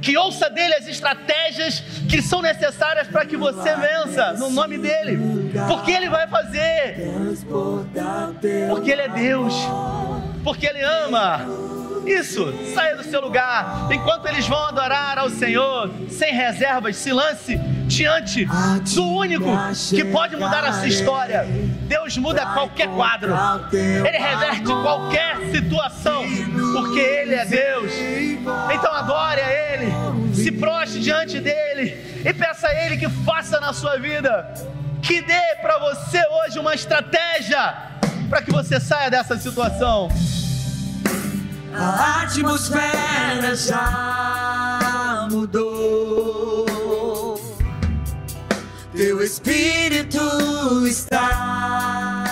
Que 0.00 0.16
ouça 0.16 0.48
dele 0.50 0.74
as 0.74 0.86
estratégias 0.86 1.80
que 2.08 2.20
são 2.20 2.42
necessárias 2.42 3.08
para 3.08 3.24
que 3.24 3.36
você 3.36 3.74
vença, 3.74 4.32
no 4.34 4.50
nome 4.50 4.78
dele, 4.78 5.50
porque 5.68 5.90
ele 5.90 6.08
vai 6.08 6.26
fazer, 6.28 6.96
porque 8.68 8.90
ele 8.90 9.02
é 9.02 9.08
Deus, 9.08 9.54
porque 10.44 10.66
ele 10.66 10.82
ama 10.82 11.40
isso, 12.06 12.54
saia 12.74 12.96
do 12.96 13.02
seu 13.02 13.20
lugar. 13.20 13.88
Enquanto 13.90 14.26
eles 14.26 14.46
vão 14.46 14.64
adorar 14.66 15.18
ao 15.18 15.28
Senhor, 15.28 15.90
sem 16.08 16.32
reservas, 16.32 16.96
se 16.96 17.12
lance 17.12 17.56
diante 17.86 18.46
do 18.94 19.04
único 19.04 19.46
que 19.90 20.04
pode 20.04 20.36
mudar 20.36 20.64
a 20.64 20.72
sua 20.72 20.88
história. 20.88 21.46
Deus 21.86 22.16
muda 22.16 22.44
qualquer 22.46 22.88
quadro, 22.88 23.32
Ele 23.72 24.18
reverte 24.18 24.64
qualquer 24.64 25.36
situação, 25.52 26.24
porque 26.72 26.98
Ele 26.98 27.34
é 27.34 27.44
Deus. 27.44 27.92
Então 28.74 28.92
adore 28.92 29.40
a 29.40 29.52
Ele, 29.52 30.34
se 30.34 30.50
proste 30.52 31.00
diante 31.00 31.40
dEle 31.40 32.22
e 32.24 32.32
peça 32.34 32.68
a 32.68 32.74
Ele 32.84 32.96
que 32.96 33.08
faça 33.24 33.60
na 33.60 33.72
sua 33.72 33.98
vida, 33.98 34.52
que 35.02 35.22
dê 35.22 35.56
para 35.62 35.78
você 35.78 36.22
hoje 36.26 36.58
uma 36.58 36.74
estratégia 36.74 37.74
para 38.28 38.42
que 38.42 38.50
você 38.50 38.80
saia 38.80 39.10
dessa 39.10 39.38
situação. 39.38 40.08
A 41.72 42.22
atmosfera 42.22 43.54
já 43.54 45.28
mudou. 45.30 46.45
Teu 48.96 49.22
Espírito 49.22 50.86
está. 50.86 52.25